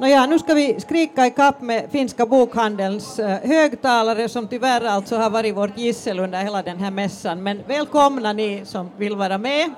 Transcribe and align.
Nåja, 0.00 0.26
nu 0.26 0.38
ska 0.38 0.54
vi 0.54 0.80
skrika 0.80 1.26
i 1.26 1.30
kapp 1.30 1.60
med 1.60 1.90
finska 1.90 2.26
bokhandelns 2.26 3.18
eh, 3.18 3.38
högtalare 3.48 4.28
som 4.28 4.48
tyvärr 4.48 4.84
alltså 4.84 5.16
har 5.16 5.30
varit 5.30 5.56
vårt 5.56 5.78
gissel 5.78 6.18
under 6.18 6.42
hela 6.42 6.62
den 6.62 6.78
här 6.78 6.90
mässan. 6.90 7.42
Men 7.42 7.62
välkomna 7.66 8.32
ni 8.32 8.62
som 8.64 8.90
vill 8.96 9.16
vara 9.16 9.38
med 9.38 9.70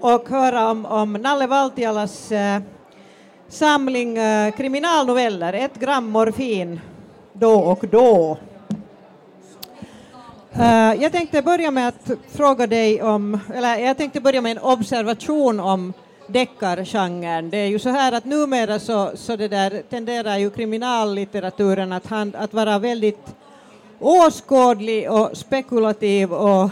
och 0.00 0.28
höra 0.28 0.70
om, 0.70 0.86
om 0.86 1.12
Nalle 1.12 1.46
Valtialas 1.46 2.32
eh, 2.32 2.60
samling 3.48 4.18
eh, 4.18 4.52
kriminalnoveller, 4.52 5.52
ett 5.52 5.74
gram 5.74 6.10
morfin 6.10 6.80
då 7.32 7.54
och 7.54 7.84
då. 7.90 8.38
Eh, 10.52 10.94
jag 11.02 11.12
tänkte 11.12 11.42
börja 11.42 11.70
med 11.70 11.88
att 11.88 12.10
fråga 12.32 12.66
dig 12.66 13.02
om, 13.02 13.38
eller 13.54 13.78
jag 13.78 13.96
tänkte 13.96 14.20
börja 14.20 14.40
med 14.40 14.52
en 14.52 14.62
observation 14.62 15.60
om 15.60 15.92
deckargenren. 16.26 17.50
Det 17.50 17.56
är 17.56 17.66
ju 17.66 17.78
så 17.78 17.88
här 17.88 18.12
att 18.12 18.24
numera 18.24 18.78
så, 18.78 19.10
så 19.14 19.36
det 19.36 19.48
där 19.48 19.82
tenderar 19.90 20.38
ju 20.38 20.50
kriminallitteraturen 20.50 21.92
att, 21.92 22.06
hand, 22.06 22.36
att 22.36 22.54
vara 22.54 22.78
väldigt 22.78 23.34
åskådlig 23.98 25.10
och 25.10 25.36
spekulativ 25.36 26.32
och 26.32 26.70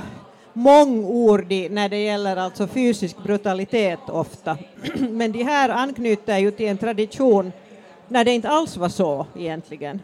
mångordig 0.52 1.70
när 1.70 1.88
det 1.88 2.04
gäller 2.04 2.36
alltså 2.36 2.66
fysisk 2.66 3.16
brutalitet 3.22 4.00
ofta. 4.08 4.58
Men 4.98 5.32
de 5.32 5.42
här 5.42 5.68
anknyter 5.68 6.38
ju 6.38 6.50
till 6.50 6.66
en 6.66 6.78
tradition 6.78 7.52
när 8.08 8.24
det 8.24 8.32
inte 8.32 8.48
alls 8.48 8.76
var 8.76 8.88
så 8.88 9.26
egentligen. 9.36 10.00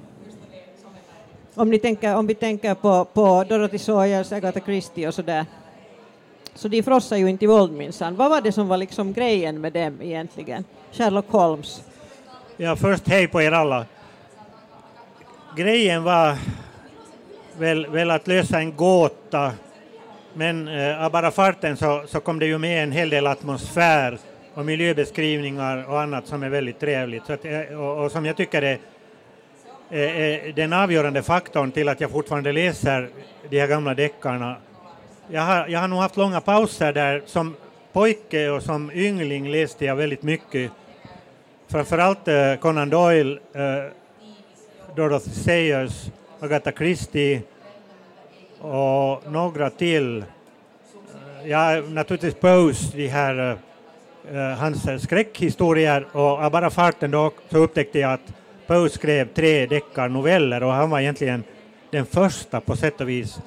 Om, 1.55 1.71
ni 1.71 1.79
tänker, 1.79 2.17
om 2.17 2.27
vi 2.27 2.35
tänker 2.35 2.75
på, 2.75 3.05
på 3.05 3.45
Dorothy 3.49 3.79
Sayers, 3.79 4.33
Agatha 4.33 4.61
Christie 4.61 5.09
och 5.09 5.15
sådär. 5.15 5.47
Så 6.59 6.69
de 6.69 6.83
frossar 6.83 7.17
ju 7.17 7.29
inte 7.29 7.45
i 7.45 7.49
våld 7.49 7.73
minsann. 7.73 8.17
Vad 8.17 8.31
var 8.31 8.41
det 8.41 8.53
som 8.53 8.69
var 8.69 8.77
liksom 8.77 9.13
grejen 9.13 9.61
med 9.61 9.73
dem 9.73 10.03
egentligen? 10.03 10.65
Sherlock 10.93 11.31
Holmes. 11.31 11.83
Ja, 12.57 12.77
först 12.77 13.09
hej 13.09 13.29
på 13.29 13.43
er 13.43 13.53
alla. 13.53 13.87
Grejen 15.57 16.03
var 16.03 16.37
väl, 17.59 17.87
väl 17.87 18.11
att 18.11 18.27
lösa 18.27 18.59
en 18.59 18.77
gåta, 18.77 19.53
men 20.35 20.69
eh, 20.69 21.05
av 21.05 21.13
bara 21.13 21.31
farten 21.31 21.77
så, 21.77 22.05
så 22.07 22.21
kom 22.21 22.39
det 22.39 22.47
ju 22.47 22.59
med 22.59 22.83
en 22.83 22.93
hel 22.93 23.11
del 23.11 23.27
atmosfär 23.27 24.19
och 24.55 24.65
miljöbeskrivningar 24.65 25.89
och 25.89 26.01
annat 26.01 26.27
som 26.27 26.43
är 26.43 26.49
väldigt 26.49 26.81
trevligt 26.81 27.27
så 27.27 27.33
att, 27.33 27.45
eh, 27.45 27.81
och, 27.81 28.05
och 28.05 28.13
som 28.13 28.27
jag 28.27 28.37
tycker 28.37 28.63
är 28.63 28.79
eh, 29.91 30.21
eh, 30.21 30.55
den 30.55 30.73
avgörande 30.73 31.23
faktorn 31.23 31.73
till 31.73 31.89
att 31.89 32.01
jag 32.01 32.11
fortfarande 32.11 32.53
läser 32.53 33.09
de 33.51 33.61
här 33.61 33.67
gamla 33.67 33.95
deckarna 33.95 34.57
jag 35.31 35.43
har, 35.43 35.69
jag 35.69 35.81
har 35.81 35.89
nog 35.89 35.99
haft 35.99 36.17
långa 36.17 36.41
pauser 36.41 36.93
där. 36.93 37.23
Som 37.27 37.57
pojke 37.93 38.51
och 38.51 38.63
som 38.63 38.91
yngling 38.95 39.51
läste 39.51 39.85
jag 39.85 39.97
väldigt 39.97 40.23
mycket. 40.23 40.73
Framförallt 41.69 42.29
eh, 42.29 42.55
Conan 42.55 42.91
Doyle, 42.91 43.39
eh, 43.53 43.93
Dorothy 44.97 45.31
Sayers, 45.31 46.11
Agatha 46.41 46.73
Christie 46.73 47.43
och 48.61 49.33
några 49.33 49.71
till. 49.71 50.19
Eh, 50.19 51.49
ja, 51.49 51.83
naturligtvis 51.89 52.35
Poes, 52.35 52.93
de 52.93 53.09
här, 53.09 53.59
eh, 54.31 54.37
eh 54.37 54.59
hans 54.59 54.89
eh, 54.89 54.99
skräckhistorier 54.99 56.07
och 56.13 56.45
av 56.45 56.53
bara 56.53 56.71
farten 56.71 57.11
då 57.11 57.33
så 57.51 57.59
upptäckte 57.59 57.99
jag 57.99 58.13
att 58.13 58.33
Poe 58.67 58.89
skrev 58.89 59.29
tre 59.35 59.67
deckarnoveller 59.67 60.63
och 60.63 60.73
han 60.73 60.91
var 60.91 61.01
egentligen 61.01 61.45
den 61.91 62.07
första 62.07 62.61
på 62.61 62.77
sätt 62.77 63.01
och 63.01 63.09
vis 63.09 63.41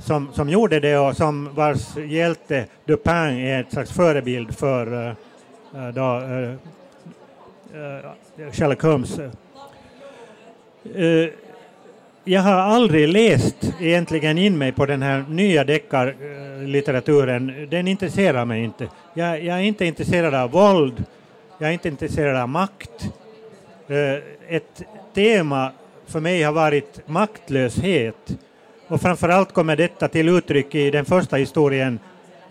som, 0.00 0.32
som 0.32 0.48
gjorde 0.48 0.80
det 0.80 0.98
och 0.98 1.16
som 1.16 1.54
vars 1.54 1.96
hjälte 1.96 2.66
Dupin 2.84 3.14
är 3.14 3.60
ett 3.60 3.72
slags 3.72 3.92
förebild 3.92 4.58
för 4.58 4.92
uh, 4.92 5.12
då, 5.94 6.20
uh, 6.20 6.54
uh, 8.42 8.52
Sherlock 8.52 8.82
Holmes. 8.82 9.18
Uh, 10.96 11.28
jag 12.24 12.40
har 12.40 12.52
aldrig 12.52 13.08
läst 13.08 13.72
egentligen 13.80 14.38
in 14.38 14.58
mig 14.58 14.72
på 14.72 14.86
den 14.86 15.02
här 15.02 15.24
nya 15.28 15.64
deckarlitteraturen. 15.64 17.66
Den 17.70 17.88
intresserar 17.88 18.44
mig 18.44 18.64
inte. 18.64 18.88
Jag, 19.14 19.44
jag, 19.44 19.56
är 19.56 19.62
inte 19.62 19.84
intresserad 19.84 20.34
av 20.34 20.50
våld, 20.50 21.04
jag 21.58 21.68
är 21.68 21.72
inte 21.72 21.88
intresserad 21.88 22.36
av 22.36 22.48
makt. 22.48 23.10
Ett 24.48 24.82
tema 25.14 25.72
för 26.06 26.20
mig 26.20 26.42
har 26.42 26.52
varit 26.52 27.08
maktlöshet 27.08 28.38
och 28.90 29.00
framförallt 29.00 29.52
kommer 29.52 29.76
detta 29.76 30.08
till 30.08 30.28
uttryck 30.28 30.74
i 30.74 30.90
den 30.90 31.04
första 31.04 31.36
historien 31.36 31.98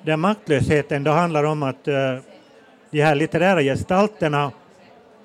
där 0.02 0.18
maktlösheten 0.18 1.04
då 1.04 1.12
handlar 1.12 1.44
om 1.44 1.64
att 1.64 1.88
eh, 1.88 2.16
de 2.92 3.02
här 3.02 3.16
litterära 3.16 3.62
gestalterna 3.62 4.52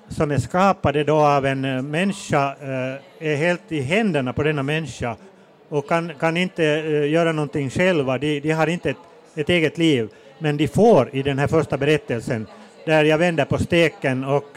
som 0.09 0.31
är 0.31 0.37
skapade 0.37 1.03
då 1.03 1.15
av 1.15 1.45
en 1.45 1.65
eh, 1.65 1.81
människa 1.81 2.55
eh, 2.61 3.27
är 3.31 3.35
helt 3.35 3.71
i 3.71 3.81
händerna 3.81 4.33
på 4.33 4.43
denna 4.43 4.63
människa 4.63 5.15
och 5.69 5.89
kan, 5.89 6.11
kan 6.19 6.37
inte 6.37 6.63
göra 7.09 7.31
någonting 7.31 7.69
själva. 7.69 8.17
De, 8.17 8.39
de 8.39 8.51
har 8.51 8.67
inte 8.67 8.89
ett, 8.89 8.97
ett, 9.35 9.49
eget 9.49 9.77
liv, 9.77 10.09
men 10.39 10.57
de 10.57 10.67
får 10.67 11.15
i 11.15 11.23
den 11.23 11.39
här 11.39 11.47
första 11.47 11.77
berättelsen 11.77 12.47
där 12.85 13.03
jag 13.03 13.17
vänder 13.17 13.45
på 13.45 13.57
steken 13.57 14.23
och 14.23 14.49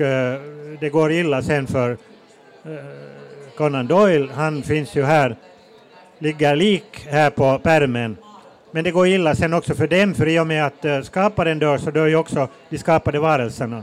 det 0.80 0.88
går 0.92 1.12
illa 1.12 1.42
sen 1.42 1.66
för 1.66 1.96
Conan 3.56 3.86
Doyle, 3.86 4.28
han 4.34 4.62
finns 4.62 4.96
ju 4.96 5.02
här 5.02 5.36
ligger 6.18 6.56
lik 6.56 7.06
här 7.10 7.30
på 7.30 7.58
pärmen. 7.58 8.16
Men 8.70 8.84
det 8.84 8.90
går 8.90 9.06
illa 9.06 9.34
sen 9.34 9.54
också 9.54 9.74
för 9.74 9.86
dem, 9.86 10.14
för 10.14 10.28
i 10.28 10.38
och 10.38 10.46
med 10.46 10.66
att 10.66 10.84
eh, 10.84 11.00
skaparen 11.00 11.58
dör 11.58 11.78
så 11.78 11.90
dör 11.90 12.06
ju 12.06 12.16
också 12.16 12.48
de 12.68 12.78
skapade 12.78 13.18
varelserna. 13.18 13.82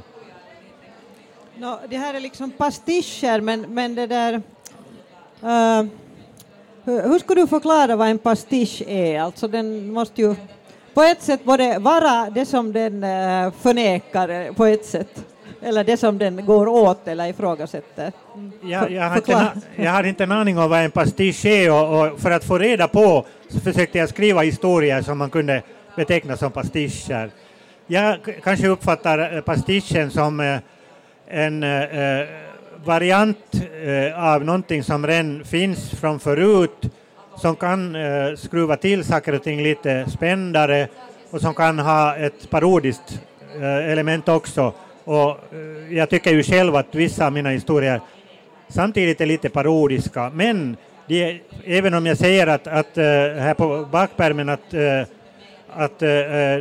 No, 1.57 1.79
det 1.89 1.97
här 1.97 2.13
är 2.13 2.19
liksom 2.19 2.51
pastischer, 2.51 3.41
men, 3.41 3.61
men 3.61 3.95
det 3.95 4.07
där... 4.07 4.33
Uh, 5.43 5.87
hur, 6.83 7.01
hur 7.01 7.19
skulle 7.19 7.41
du 7.41 7.47
förklara 7.47 7.95
vad 7.95 8.07
en 8.07 8.17
pastisch 8.17 8.81
är? 8.87 9.21
Alltså 9.21 9.47
den 9.47 9.93
måste 9.93 10.21
ju 10.21 10.35
på 10.93 11.03
ett 11.03 11.21
sätt 11.21 11.43
både 11.43 11.79
vara 11.79 12.29
det 12.29 12.45
som 12.45 12.73
den 12.73 13.03
uh, 13.03 13.53
förnekar 13.61 14.53
på 14.53 14.65
ett 14.65 14.85
sätt 14.85 15.25
eller 15.61 15.83
det 15.83 15.97
som 15.97 16.17
den 16.17 16.45
går 16.45 16.67
åt 16.67 17.07
eller 17.07 17.27
ifrågasätter. 17.27 18.11
Jag, 18.61 18.91
jag, 18.91 19.09
har 19.09 19.17
inte, 19.17 19.51
jag 19.75 19.91
har 19.91 20.03
inte 20.03 20.23
en 20.23 20.31
aning 20.31 20.57
om 20.57 20.69
vad 20.69 20.79
en 20.79 20.91
pastisch 20.91 21.45
är 21.45 21.71
och, 21.71 22.01
och, 22.01 22.19
för 22.19 22.31
att 22.31 22.43
få 22.43 22.57
reda 22.57 22.87
på 22.87 23.25
så 23.49 23.59
försökte 23.59 23.97
jag 23.97 24.09
skriva 24.09 24.41
historier 24.41 25.01
som 25.01 25.17
man 25.17 25.29
kunde 25.29 25.61
beteckna 25.95 26.37
som 26.37 26.51
pastischer. 26.51 27.29
Jag 27.87 28.17
kanske 28.43 28.67
uppfattar 28.67 29.35
eh, 29.35 29.41
pastischen 29.41 30.11
som 30.11 30.39
eh, 30.39 30.57
en 31.27 31.63
eh, 31.63 32.27
variant 32.85 33.37
av 34.15 34.45
någonting 34.45 34.83
som 34.83 35.07
redan 35.07 35.43
finns 35.43 35.89
från 35.89 36.19
förut 36.19 36.81
som 37.37 37.55
kan 37.55 37.97
skruva 38.37 38.75
till 38.75 39.03
saker 39.03 39.35
och 39.35 39.43
ting 39.43 39.63
lite 39.63 40.05
spändare 40.09 40.87
och 41.29 41.41
som 41.41 41.53
kan 41.53 41.79
ha 41.79 42.15
ett 42.15 42.49
parodiskt 42.49 43.19
element 43.61 44.29
också 44.29 44.73
och 45.05 45.29
eh, 45.29 45.97
jag 45.97 46.09
tycker 46.09 46.33
ju 46.33 46.43
själv 46.43 46.75
att 46.75 46.95
vissa 46.95 47.25
av 47.25 47.33
mina 47.33 47.49
historier 47.49 48.01
samtidigt 48.67 49.21
är 49.21 49.25
lite 49.25 49.49
parodiska, 49.49 50.31
men 50.33 50.77
de, 51.07 51.41
även 51.65 51.93
om 51.93 52.05
jag 52.05 52.17
säger 52.17 52.47
att, 52.47 52.67
att 52.67 52.97
eh, 52.97 53.03
här 53.03 53.53
på 53.53 53.87
bakpärmen 53.91 54.49
att, 54.49 54.73
eh, 54.73 55.01
att 55.69 55.99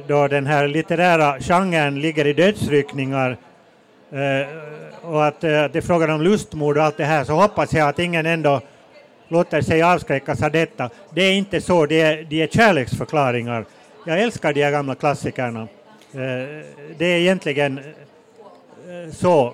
då 0.06 0.28
den 0.28 0.46
här 0.46 0.68
litterära 0.68 1.40
genren 1.40 2.00
ligger 2.00 2.26
i 2.26 2.32
dödsryckningar 2.32 3.36
och 5.02 5.26
att 5.26 5.40
det 5.40 5.76
är 5.76 5.80
frågan 5.80 6.10
om 6.10 6.22
lustmord 6.22 6.78
och 6.78 6.84
allt 6.84 6.96
det 6.96 7.04
här 7.04 7.24
så 7.24 7.32
hoppas 7.32 7.72
jag 7.72 7.88
att 7.88 7.98
ingen 7.98 8.26
ändå 8.26 8.60
låter 9.28 9.60
sig 9.60 9.82
avskräckas 9.82 10.42
av 10.42 10.50
detta. 10.50 10.90
Det 11.10 11.22
är 11.22 11.32
inte 11.32 11.60
så, 11.60 11.86
det 11.86 12.00
är, 12.00 12.26
det 12.30 12.42
är 12.42 12.46
kärleksförklaringar. 12.46 13.64
Jag 14.06 14.22
älskar 14.22 14.52
de 14.52 14.62
här 14.62 14.70
gamla 14.70 14.94
klassikerna. 14.94 15.68
Det 16.96 17.06
är 17.06 17.18
egentligen 17.18 17.80
så. 19.12 19.46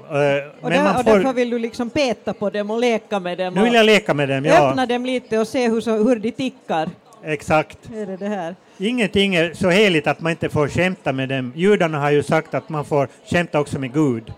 och, 0.61 0.71
där, 0.71 0.83
man 0.85 0.95
får... 0.95 1.13
och 1.13 1.19
därför 1.19 1.33
vill 1.33 1.51
du 1.51 1.59
liksom 1.59 1.91
peta 1.91 2.33
på 2.33 2.51
dem 2.51 2.71
och 2.71 2.81
leka 2.81 3.21
med 3.21 3.39
dem? 3.39 3.55
Nu 3.55 3.63
vill 3.63 3.75
jag 3.75 3.87
leka 3.87 4.15
med 4.15 4.29
dem, 4.29 4.45
ja. 4.45 4.69
Öppna 4.69 4.87
dem 4.87 5.07
lite 5.07 5.39
och 5.39 5.49
se 5.49 5.69
hur, 5.69 5.81
så, 5.81 5.97
hur 5.97 6.17
de 6.17 6.31
tickar. 6.31 6.89
Exakt. 7.25 7.79
Är 7.95 8.07
det 8.07 8.17
det 8.17 8.29
här? 8.29 8.55
Ingenting 8.79 9.35
är 9.35 9.55
så 9.55 9.71
heligt 9.71 10.07
att 10.07 10.21
man 10.21 10.31
inte 10.31 10.49
får 10.49 10.69
skämta 10.69 11.13
med 11.13 11.29
dem. 11.29 11.53
Judarna 11.57 11.99
har 11.99 12.11
ju 12.11 12.23
sagt 12.23 12.55
att 12.55 12.69
man 12.69 12.85
får 12.85 13.09
skämta 13.31 13.61
också 13.61 13.79
med 13.79 13.93
Gud. 13.93 14.33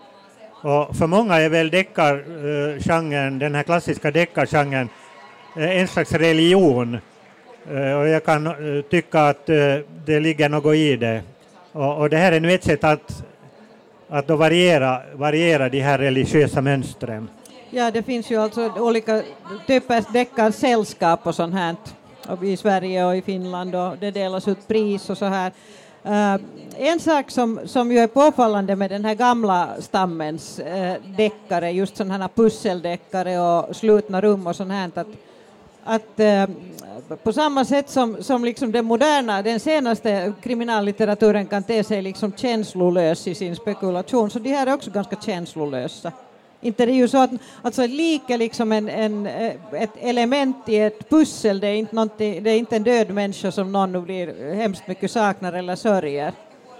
Och 0.62 0.96
för 0.96 1.06
många 1.06 1.36
är 1.36 1.48
väl 1.48 1.70
deckargenren, 1.70 3.38
den 3.38 3.54
här 3.54 3.62
klassiska 3.62 4.10
deckargenren, 4.10 4.88
en 5.56 5.88
slags 5.88 6.12
religion. 6.12 6.98
Och 7.68 8.08
jag 8.08 8.24
kan 8.24 8.54
tycka 8.90 9.20
att 9.20 9.46
det 10.04 10.20
ligger 10.20 10.48
något 10.48 10.74
i 10.74 10.96
det. 10.96 11.22
Och, 11.72 11.98
och 11.98 12.10
det 12.10 12.16
här 12.16 12.32
är 12.32 12.40
nu 12.40 12.52
ett 12.52 12.64
sätt 12.64 12.84
att 12.84 13.24
att 14.12 14.26
då 14.26 14.36
variera, 14.36 15.00
variera 15.14 15.68
de 15.68 15.80
här 15.80 15.98
religiösa 15.98 16.60
mönstren. 16.60 17.28
Ja, 17.70 17.90
det 17.90 18.02
finns 18.02 18.30
ju 18.30 18.36
alltså 18.36 18.72
olika 18.76 19.22
typer 19.66 20.12
deckarsällskap 20.12 21.26
och 21.26 21.34
sånt 21.34 21.54
här 21.54 21.76
i 22.42 22.56
Sverige 22.56 23.04
och 23.04 23.16
i 23.16 23.22
Finland 23.22 23.74
och 23.74 23.98
det 24.00 24.10
delas 24.10 24.48
ut 24.48 24.68
pris 24.68 25.10
och 25.10 25.18
så 25.18 25.24
här. 25.24 25.52
Uh, 26.06 26.42
en 26.78 27.00
sak 27.00 27.30
som, 27.30 27.60
som 27.64 27.92
ju 27.92 27.98
är 27.98 28.06
påfallande 28.06 28.76
med 28.76 28.90
den 28.90 29.04
här 29.04 29.14
gamla 29.14 29.68
stammens 29.78 30.60
uh, 30.60 31.16
deckare, 31.16 31.70
just 31.70 31.96
sådana 31.96 32.18
här 32.18 32.28
pusseldeckare 32.34 33.40
och 33.40 33.76
slutna 33.76 34.20
rum 34.20 34.46
och 34.46 34.56
sånt 34.56 34.72
här, 34.72 34.90
att, 34.94 35.06
att 35.84 36.20
eh, 36.20 36.46
på 37.22 37.32
samma 37.32 37.64
sätt 37.64 37.90
som, 37.90 38.22
som 38.22 38.44
liksom 38.44 38.72
den 38.72 38.84
moderna, 38.84 39.42
den 39.42 39.60
senaste 39.60 40.32
kriminallitteraturen 40.42 41.46
kan 41.46 41.62
te 41.62 41.84
sig 41.84 42.02
liksom 42.02 42.32
känslolös 42.32 43.26
i 43.26 43.34
sin 43.34 43.56
spekulation, 43.56 44.30
så 44.30 44.38
de 44.38 44.50
här 44.50 44.66
är 44.66 44.74
också 44.74 44.90
ganska 44.90 45.16
känslolösa. 45.16 46.12
Inte 46.60 46.86
det 46.86 46.92
är 46.92 46.96
ju 46.96 47.08
så 47.08 47.18
att 47.18 47.30
alltså, 47.62 47.86
lik 47.86 48.30
är 48.30 48.38
liksom 48.38 48.72
en, 48.72 48.88
en, 48.88 49.26
eh, 49.26 49.54
ett 49.72 49.90
element 50.00 50.68
i 50.68 50.78
ett 50.78 51.08
pussel, 51.08 51.60
det 51.60 51.66
är, 51.66 51.74
inte 51.74 52.08
det 52.18 52.50
är 52.50 52.58
inte 52.58 52.76
en 52.76 52.82
död 52.82 53.10
människa 53.10 53.52
som 53.52 53.72
någon 53.72 54.04
blir 54.04 54.54
hemskt 54.54 54.86
mycket 54.86 55.10
saknar 55.10 55.52
eller 55.52 55.76
sörjer. 55.76 56.32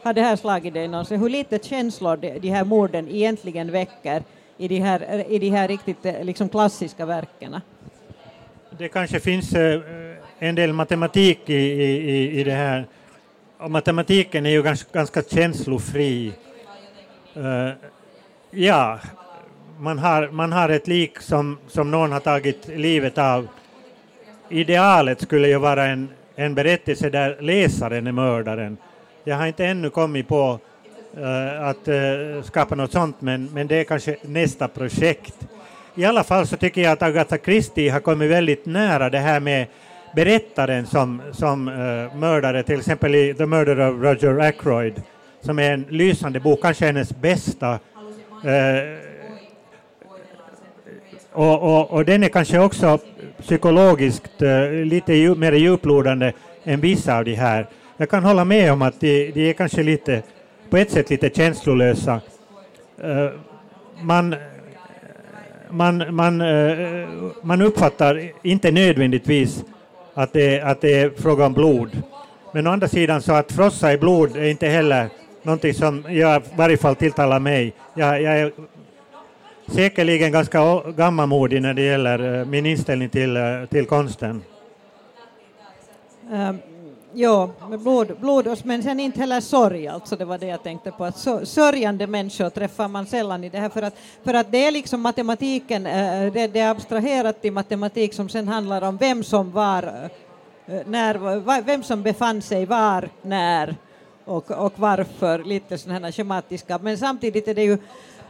Har 0.03 0.13
det 0.13 0.23
här 0.23 0.37
slagit 0.37 0.75
dig 0.75 0.89
någonsin? 0.89 1.21
Hur 1.21 1.29
lite 1.29 1.59
känslor 1.59 2.17
de, 2.17 2.39
de 2.39 2.49
här 2.49 2.65
morden 2.65 3.09
egentligen 3.09 3.71
väcker 3.71 4.23
i 4.59 4.69
de 4.69 4.79
här, 4.79 5.31
i 5.33 5.39
de 5.39 5.51
här 5.51 5.69
riktigt 5.69 6.07
eh, 6.07 6.25
liksom 6.25 6.49
klassiska 6.49 7.07
verken? 7.07 7.57
Det 8.79 8.89
kanske 8.89 9.21
finns 9.21 9.55
eh, 9.55 9.81
en 10.39 10.55
del 10.55 10.73
matematik 10.73 11.51
i, 11.51 11.55
i, 11.55 12.41
i 12.41 12.45
det 12.45 12.53
här. 12.53 12.87
Och 13.59 13.71
matematiken 13.71 14.47
är 14.47 14.51
ju 14.51 14.63
ganska, 14.63 14.89
ganska 14.93 15.23
känslofri. 15.23 16.33
Eh, 17.35 17.71
ja, 18.51 18.99
man 19.79 19.99
har, 19.99 20.29
man 20.29 20.53
har 20.53 20.69
ett 20.69 20.89
lik 20.89 21.21
som, 21.21 21.59
som 21.69 21.91
någon 21.91 22.13
har 22.13 22.21
tagit 22.21 22.69
livet 22.69 23.19
av. 23.19 23.49
Idealet 24.49 25.21
skulle 25.21 25.49
ju 25.49 25.59
vara 25.59 25.87
en, 25.87 26.09
en 26.37 26.55
berättelse 26.55 27.11
där 27.11 27.37
läsaren 27.41 28.07
är 28.07 28.13
mördaren. 28.13 28.77
Jag 29.25 29.37
har 29.37 29.47
inte 29.47 29.67
ännu 29.67 29.91
kommit 29.91 30.29
på 30.29 30.59
eh, 31.17 31.69
att 31.69 31.89
skapa 32.45 32.75
något 32.75 32.93
sånt, 32.93 33.17
men, 33.21 33.49
men 33.53 33.67
det 33.67 33.77
är 33.77 33.85
kanske 33.85 34.17
nästa 34.23 34.69
projekt. 34.69 35.35
I 35.95 36.05
alla 36.05 36.25
fall 36.25 36.47
så 36.47 36.57
tycker 36.57 36.81
jag 36.81 36.93
att 36.93 37.03
Agatha 37.03 37.39
Christie 37.39 37.91
har 37.91 38.01
kommit 38.01 38.31
väldigt 38.31 38.67
nära 38.67 39.11
det 39.11 39.19
här 39.19 39.41
med 39.41 39.67
berättaren 40.15 40.87
som, 40.87 41.23
som 41.33 41.69
uh, 41.69 42.17
mördare, 42.17 42.63
till 42.63 42.79
exempel 42.79 43.15
i 43.15 43.35
The 43.35 43.47
Murder 43.47 43.81
of 43.81 44.03
Roger 44.03 44.39
Ackroyd, 44.39 45.03
som 45.41 45.59
är 45.59 45.73
en 45.73 45.87
lysande 45.89 46.41
bok, 46.41 46.63
kanske 46.63 46.87
hennes 46.87 47.17
bästa 47.17 47.73
uh, 47.73 47.79
och, 51.33 51.63
och, 51.63 51.91
och, 51.91 52.05
den 52.05 52.23
är 52.23 52.29
kanske 52.29 52.59
också 52.59 52.99
psykologiskt 53.41 54.43
uh, 54.43 54.71
lite 54.85 55.15
djup, 55.15 55.39
mer 55.39 55.53
djuplodande 55.53 56.33
än 56.65 56.81
vissa 56.81 57.19
av 57.19 57.25
de 57.25 57.35
här. 57.35 57.69
Jag 57.97 58.11
kan 58.11 58.25
hålla 58.25 58.45
med 58.45 58.73
om 58.73 58.83
att 58.83 59.01
de, 59.01 59.31
de 59.31 59.51
är 59.51 59.53
kanske 59.53 59.83
lite, 59.83 60.23
på 60.71 60.77
ett 60.77 60.91
sätt 60.91 61.11
lite 61.11 61.31
känslolösa. 61.31 62.21
Uh, 63.05 63.31
man, 64.01 64.35
man, 65.73 66.15
man, 66.15 66.41
uh, 66.41 67.09
man 67.43 67.63
uppfattar 67.63 68.31
inte 68.43 68.71
nödvändigtvis 68.71 69.65
att 70.15 70.33
det, 70.33 70.61
att 70.61 70.81
det 70.81 70.95
är 70.95 71.11
fråga 71.11 71.47
om 71.47 71.53
blod. 71.53 72.03
Men 72.53 72.67
å 72.67 72.71
andra 72.71 72.89
sidan 72.89 73.23
så 73.23 73.33
att 73.33 73.53
frossa 73.53 73.93
i 73.93 73.99
blod 73.99 74.37
är 74.37 74.45
inte 74.45 74.67
heller 74.67 75.09
någonting 75.43 75.75
som 75.75 76.05
jag, 76.09 76.43
i 76.43 76.45
varje 76.57 76.77
fall 76.77 76.97
tilltalar 76.97 77.41
mig. 77.41 77.73
Jag, 77.95 78.23
jag 78.23 78.39
är 78.39 78.53
säkerligen 79.67 80.33
ganska 80.33 80.81
gammalmodig 80.97 81.63
när 81.63 81.75
det 81.75 81.83
gäller 81.83 82.41
eh, 82.41 82.47
min 82.47 82.67
inställning 82.67 83.09
till, 83.09 83.37
eh, 83.37 83.65
till 83.71 83.87
konsten. 83.87 84.43
Um, 86.31 86.59
ja, 87.15 87.51
med 87.69 87.81
blod, 87.81 88.17
blodås, 88.21 88.65
men 88.65 88.83
sen 88.83 89.01
inte 89.01 89.21
heller 89.21 89.41
sorg, 89.41 89.89
alltså 89.89 90.17
det 90.17 90.25
var 90.25 90.39
det 90.39 90.47
jag 90.47 90.63
tänkte 90.63 90.91
på, 90.91 91.05
att 91.05 91.19
sörjande 91.45 92.07
människor 92.07 92.51
träffar 92.51 92.89
man 92.89 93.07
sällan 93.07 93.45
i 93.45 93.49
det 93.49 93.59
här 93.59 93.69
för 93.69 93.83
att, 93.83 93.95
för 94.25 94.35
att 94.35 94.53
det 94.53 94.67
är 94.67 94.71
liksom 94.71 95.01
matematiken, 95.01 95.87
eh, 95.87 96.33
det, 96.33 96.47
det 96.47 96.61
är 96.61 96.71
abstraherat 96.71 97.43
till 97.43 97.53
matematik 97.53 98.15
som 98.15 98.29
sen 98.29 98.49
handlar 98.49 98.83
om 98.83 98.97
vem 98.97 99.25
som 99.25 99.51
var, 99.51 100.11
eh, 100.67 100.81
när, 100.87 101.61
vem 101.63 101.83
som 101.83 102.03
befann 102.03 102.43
sig 102.43 102.67
var, 102.67 103.09
när 103.23 103.77
och, 104.25 104.51
och 104.51 104.73
varför, 104.77 105.45
lite 105.45 105.79
sådana 105.79 106.07
här 106.07 106.13
schematiska, 106.13 106.79
men 106.79 106.99
samtidigt 106.99 107.49
är 107.49 107.55
det 107.55 107.65
ju 107.65 107.79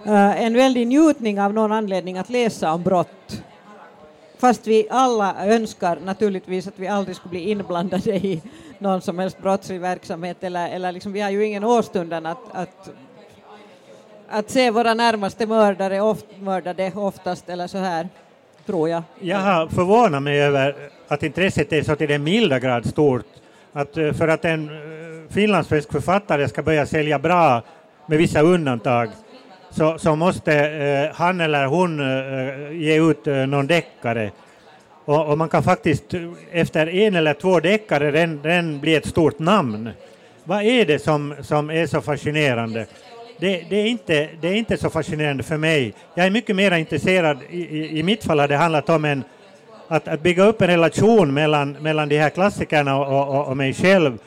eh, 0.07 0.43
en 0.43 0.55
väldig 0.55 0.87
njutning 0.87 1.41
av 1.41 1.55
någon 1.55 1.73
anledning 1.73 2.19
att 2.19 2.31
läsa 2.31 2.73
om 2.73 2.83
brott. 2.83 3.43
Fast 4.43 4.67
vi 4.67 4.87
alla 4.91 5.47
önskar 5.47 5.99
naturligtvis 6.05 6.69
att 6.69 6.79
vi 6.79 6.89
aldrig 6.89 7.17
skulle 7.17 7.31
bli 7.31 7.51
inblandade 7.51 8.17
i 8.17 8.43
någon 8.79 9.03
som 9.03 9.19
helst 9.19 9.39
brottslig 9.43 9.81
verksamhet 9.81 10.37
eller, 10.41 10.69
eller 10.69 10.93
liksom, 10.93 11.13
vi 11.13 11.21
har 11.21 11.31
ju 11.31 11.45
ingen 11.45 11.65
åstundan 11.65 12.27
att, 12.27 12.39
att, 12.53 12.91
att 14.29 14.51
se 14.51 14.71
våra 14.71 14.95
närmaste 14.95 15.47
mördare 15.47 16.01
oft, 16.01 16.27
mördade 16.41 16.93
oftast 16.95 17.49
eller 17.49 17.67
så 17.67 17.79
här, 17.79 18.09
tror 18.67 18.89
jag. 18.89 19.03
Jag 19.21 19.39
har 19.39 19.69
förvånat 19.69 20.23
mig 20.23 20.41
över 20.41 20.77
att 21.09 21.23
intresset 21.23 21.73
är 21.73 21.83
så 21.83 21.97
till 21.97 22.09
den 22.09 22.25
milda 22.25 22.59
grad 22.59 22.87
stort. 22.87 23.27
Att 23.73 23.97
eh, 23.97 24.13
för 24.13 24.29
att 24.29 24.45
en 24.45 24.69
eh, 24.69 25.33
finlandssvensk 25.35 25.93
författare 25.93 26.49
ska 26.49 26.63
börja 26.63 26.87
sälja 26.87 27.19
bra 27.19 27.63
med 28.07 28.19
vissa 28.19 28.41
undantag 28.43 29.09
så, 29.73 29.99
så 29.99 30.17
måste 30.17 30.55
eh, 30.55 31.17
han 31.17 31.41
eller 31.41 31.67
hon 31.67 32.01
eh, 32.01 32.73
ge 32.73 33.11
ut 33.11 33.27
eh, 33.27 33.35
någon 33.35 33.67
deckare. 33.67 34.31
Och, 35.05 35.27
och, 35.27 35.39
man 35.39 35.49
kan 35.49 35.63
faktiskt 35.63 36.15
efter 36.53 36.89
en 36.89 37.15
eller 37.15 37.35
två 37.35 37.61
deckare 37.61 38.11
den, 38.11 38.43
den 38.43 38.81
bli 38.81 38.95
ett 38.95 39.07
stort 39.07 39.39
namn. 39.39 39.91
Vad 40.45 40.63
är 40.63 40.85
det 40.87 40.99
som, 40.99 41.35
som 41.41 41.71
är 41.71 41.87
så 41.87 42.01
fascinerande? 42.01 42.87
Det, 43.39 43.65
det, 43.71 43.77
är 43.77 43.87
inte, 43.87 44.29
det 44.41 44.49
är 44.49 44.55
inte 44.55 44.77
så 44.77 44.91
fascinerande 44.91 45.43
för 45.43 45.57
mig. 45.57 45.95
Jag 46.15 46.27
är 46.27 46.31
mycket 46.31 46.57
mer 46.57 46.73
intresserad, 46.73 47.39
i, 47.51 47.61
i, 47.61 47.99
i 47.99 48.03
mitt 48.03 48.25
fall 48.25 48.39
har 48.39 48.49
det 48.49 48.57
handlat 48.57 48.89
om 48.89 49.05
en, 49.05 49.25
att, 49.89 50.09
att 50.09 50.23
bygga 50.23 50.45
upp 50.45 50.63
en 50.63 50.69
relation 50.69 51.35
mellan, 51.35 51.73
mellan 51.73 52.09
de 52.09 52.19
här 52.19 52.31
klassikerna 52.31 52.97
och, 52.97 53.37
och, 53.37 53.49
och 53.49 53.57
mig 53.57 53.75
själv 53.75 54.19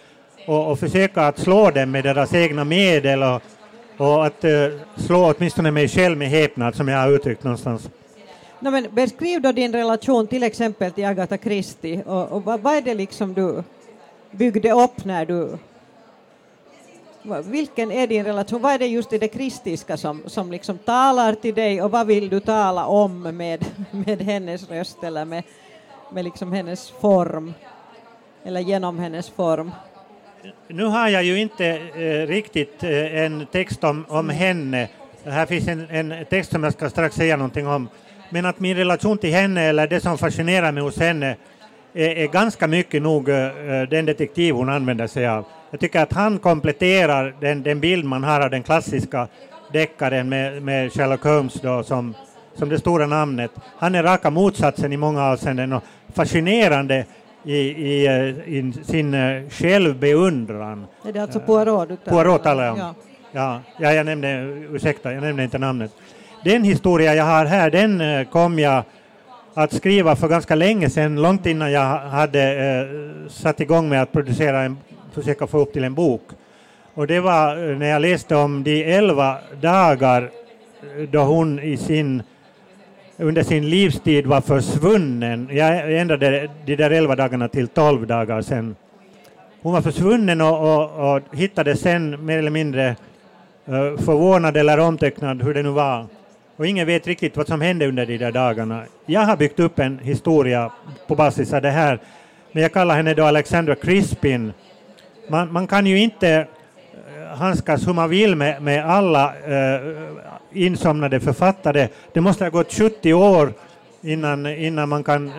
och, 0.46 0.72
och 0.72 0.80
försöka 0.80 1.22
att 1.22 1.40
slå 1.40 1.72
dem 1.72 1.92
med 1.92 2.04
deras 2.04 2.34
egna 2.34 2.64
medel 2.64 3.24
och, 3.24 3.42
och 3.98 4.26
att 4.26 4.44
eh, 4.44 4.52
slå 4.96 5.34
åtminstone 5.38 5.72
mig 5.72 5.88
själv 5.88 6.18
med 6.18 6.30
häpnad 6.30 6.76
som 6.76 6.88
jag 6.88 6.98
har 6.98 7.12
uttryckt 7.12 7.44
någonstans. 7.44 7.90
No, 8.60 8.70
men 8.70 8.88
beskriv 8.92 9.42
då 9.42 9.52
din 9.52 9.74
relation 9.74 10.28
till 10.28 10.44
exempel 10.44 10.92
till 10.92 11.06
Agatha 11.06 11.38
Christie 11.38 12.04
och, 12.04 12.32
och 12.32 12.44
vad, 12.44 12.60
vad 12.60 12.76
är 12.76 12.82
det 12.82 12.94
liksom 12.94 13.34
du 13.34 13.64
byggde 14.32 14.72
upp 14.72 15.06
när 15.06 15.26
du 15.26 15.58
vilken 17.44 17.92
är 17.92 18.08
din 18.08 18.26
relation? 18.26 18.62
Vad 18.62 18.74
är 18.74 18.80
det 18.80 18.88
just 18.88 19.14
i 19.14 19.18
det 19.18 19.28
kristiska 19.28 19.98
som, 19.98 20.22
som 20.26 20.52
liksom 20.52 20.78
talar 20.78 21.34
till 21.34 21.56
dig 21.56 21.82
och 21.82 21.92
vad 21.92 22.08
vill 22.08 22.30
du 22.30 22.40
tala 22.40 22.86
om 22.86 23.22
med, 23.22 23.66
med 23.92 24.22
hennes 24.22 24.70
röst 24.70 25.04
eller 25.04 25.26
med, 25.26 25.44
med 26.10 26.24
liksom 26.24 26.52
hennes 26.54 26.90
form 26.90 27.54
eller 28.44 28.60
genom 28.60 29.00
hennes 29.00 29.30
form? 29.30 29.72
Nu 30.68 30.84
har 30.84 31.10
jag 31.10 31.24
ju 31.24 31.40
inte 31.40 31.66
eh, 31.96 32.28
riktigt 32.28 32.84
eh, 32.84 33.24
en 33.24 33.46
text 33.52 33.84
om, 33.84 34.06
om 34.08 34.30
henne. 34.30 34.88
Här 35.26 35.46
finns 35.46 35.68
en, 35.68 35.88
en, 35.90 36.26
text 36.30 36.52
som 36.52 36.64
jag 36.64 36.74
ska 36.74 36.90
strax 36.90 37.16
säga 37.16 37.38
någonting 37.38 37.68
om. 37.68 37.90
Men 38.30 38.46
att 38.46 38.60
min 38.60 38.78
relation 38.78 39.18
till 39.18 39.32
henne, 39.32 39.62
eller 39.62 39.88
det 39.88 40.00
som 40.00 40.18
fascinerar 40.18 40.72
mig 40.72 40.84
hos 40.84 41.00
henne, 41.00 41.36
är, 41.94 42.10
är 42.10 42.28
ganska 42.28 42.68
mycket 42.68 43.02
nog 43.02 43.30
eh, 43.30 43.46
eh 43.46 43.90
den 43.90 44.06
detektiv 44.06 44.54
hon 44.54 44.70
använder 44.70 45.08
sig 45.08 45.28
av. 45.28 45.46
Jag 45.72 45.80
tycker 45.80 46.02
att 46.02 46.14
han 46.14 46.40
kompletterar 46.40 47.36
den, 47.42 47.64
den 47.64 47.80
bild 47.80 48.06
man 48.06 48.24
har 48.24 48.42
av 48.42 48.50
den 48.50 48.64
klassiska 48.64 49.28
deckaren 49.72 50.30
med, 50.30 50.62
med 50.64 50.94
Sherlock 50.94 51.24
Holmes 51.24 51.54
då, 51.54 51.84
som, 51.84 52.14
som 52.56 52.70
det 52.70 52.80
stora 52.80 53.08
namnet. 53.08 53.52
Han 53.78 53.96
är 53.96 54.04
raka 54.04 54.30
motsatsen 54.30 54.94
i 54.94 54.98
många 54.98 55.24
avseenden 55.24 55.74
och 55.74 55.84
fascinerande 56.14 57.06
i, 57.46 57.58
i, 57.58 58.08
eh, 58.08 58.54
i 58.54 58.74
sin 58.84 59.14
eh, 59.14 59.50
självbeundran. 59.50 60.86
Är 61.06 61.14
det 61.14 61.20
alltså 61.22 61.40
Poirot 61.40 62.06
Poirot 62.06 62.44
talar 62.44 62.64
jag 62.66 62.74
om. 62.74 62.80
Ja. 62.80 62.96
Ja, 63.32 63.62
ja, 63.80 63.94
jag 63.94 64.06
nämnde, 64.06 64.28
ursäkta, 64.72 65.14
jag 65.14 65.24
nämnde 65.24 65.44
inte 65.44 65.58
namnet. 65.58 65.92
Den 66.44 66.64
historia 66.64 67.16
jag 67.16 67.24
har 67.24 67.46
här, 67.46 67.70
den 67.70 68.02
eh, 68.02 68.28
kom 68.28 68.60
jag 68.60 68.84
att 69.54 69.74
skriva 69.74 70.16
för 70.16 70.28
ganska 70.28 70.56
länge 70.56 70.90
sedan, 70.90 71.22
långt 71.22 71.46
innan 71.46 71.72
jag 71.72 71.98
hade 72.00 72.42
eh, 72.42 73.30
satt 73.30 73.60
igång 73.60 73.90
med 73.90 74.02
att 74.02 74.12
producera 74.12 74.62
en, 74.62 74.78
försöka 75.14 75.48
få 75.48 75.60
upp 75.60 75.74
till 75.74 75.84
en 75.84 75.94
bok. 75.94 76.22
Och 76.94 77.08
det 77.08 77.20
var 77.20 77.76
när 77.76 77.88
jag 77.88 78.02
läste 78.02 78.36
om 78.36 78.64
de 78.64 78.94
elva 78.94 79.38
dagar 79.62 80.30
då 81.12 81.20
hon 81.20 81.60
i 81.60 81.78
sin 81.78 82.24
under 83.18 83.44
sin 83.44 83.70
livstid 83.70 84.26
var 84.26 84.42
försvunnen. 84.42 85.50
Jag 85.52 86.00
ändrade 86.00 86.50
de 86.66 86.76
där 86.76 86.92
elva 86.92 87.16
dagarna 87.16 87.48
till 87.48 87.68
tolv 87.68 88.08
dagar 88.08 88.42
sen. 88.42 88.76
Hon 89.62 89.74
var 89.74 89.82
försvunnen 89.82 90.42
och, 90.42 90.60
och, 90.60 91.16
och 91.16 91.22
hittades 91.32 91.80
sen 91.80 92.26
mer 92.26 92.38
eller 92.38 92.52
mindre 92.52 92.88
eh, 93.66 93.98
förvånad 93.98 94.58
eller 94.58 94.80
omtecknad, 94.80 95.44
hur 95.44 95.54
det 95.54 95.64
nu 95.64 95.70
var. 95.70 96.06
Och 96.56 96.68
ingen 96.68 96.88
vet 96.88 97.08
riktigt 97.08 97.38
vad 97.38 97.48
som 97.48 97.62
hände 97.62 97.88
under 97.88 98.06
de 98.06 98.18
där 98.18 98.32
dagarna. 98.32 98.84
Jag 99.06 99.22
har 99.22 99.38
byggt 99.38 99.60
upp 99.60 99.80
en 99.80 100.00
historia 100.00 100.72
på 101.08 101.16
basis 101.16 101.54
av 101.54 101.62
det 101.62 101.72
här, 101.72 102.00
men 102.52 102.64
jag 102.64 102.74
kallar 102.74 102.96
henne 102.96 103.14
då 103.14 103.24
Alexandra 103.24 103.76
Crispin. 103.76 104.54
Man, 105.30 105.54
man 105.54 105.68
kan 105.68 105.86
ju 105.86 106.00
inte 106.00 106.48
handskas 107.36 107.88
hur 107.88 107.94
man 107.94 108.10
vill 108.10 108.36
med, 108.36 108.62
med 108.62 108.90
alla 108.90 109.34
eh, 109.48 109.82
insomnade 110.52 111.20
författare. 111.20 111.88
Det 112.14 112.22
måste 112.22 112.44
ha 112.44 112.50
gått 112.50 112.74
70 112.74 113.14
år 113.14 113.54
innan, 114.02 114.46
innan 114.46 114.90
man 114.90 115.04
kan 115.04 115.32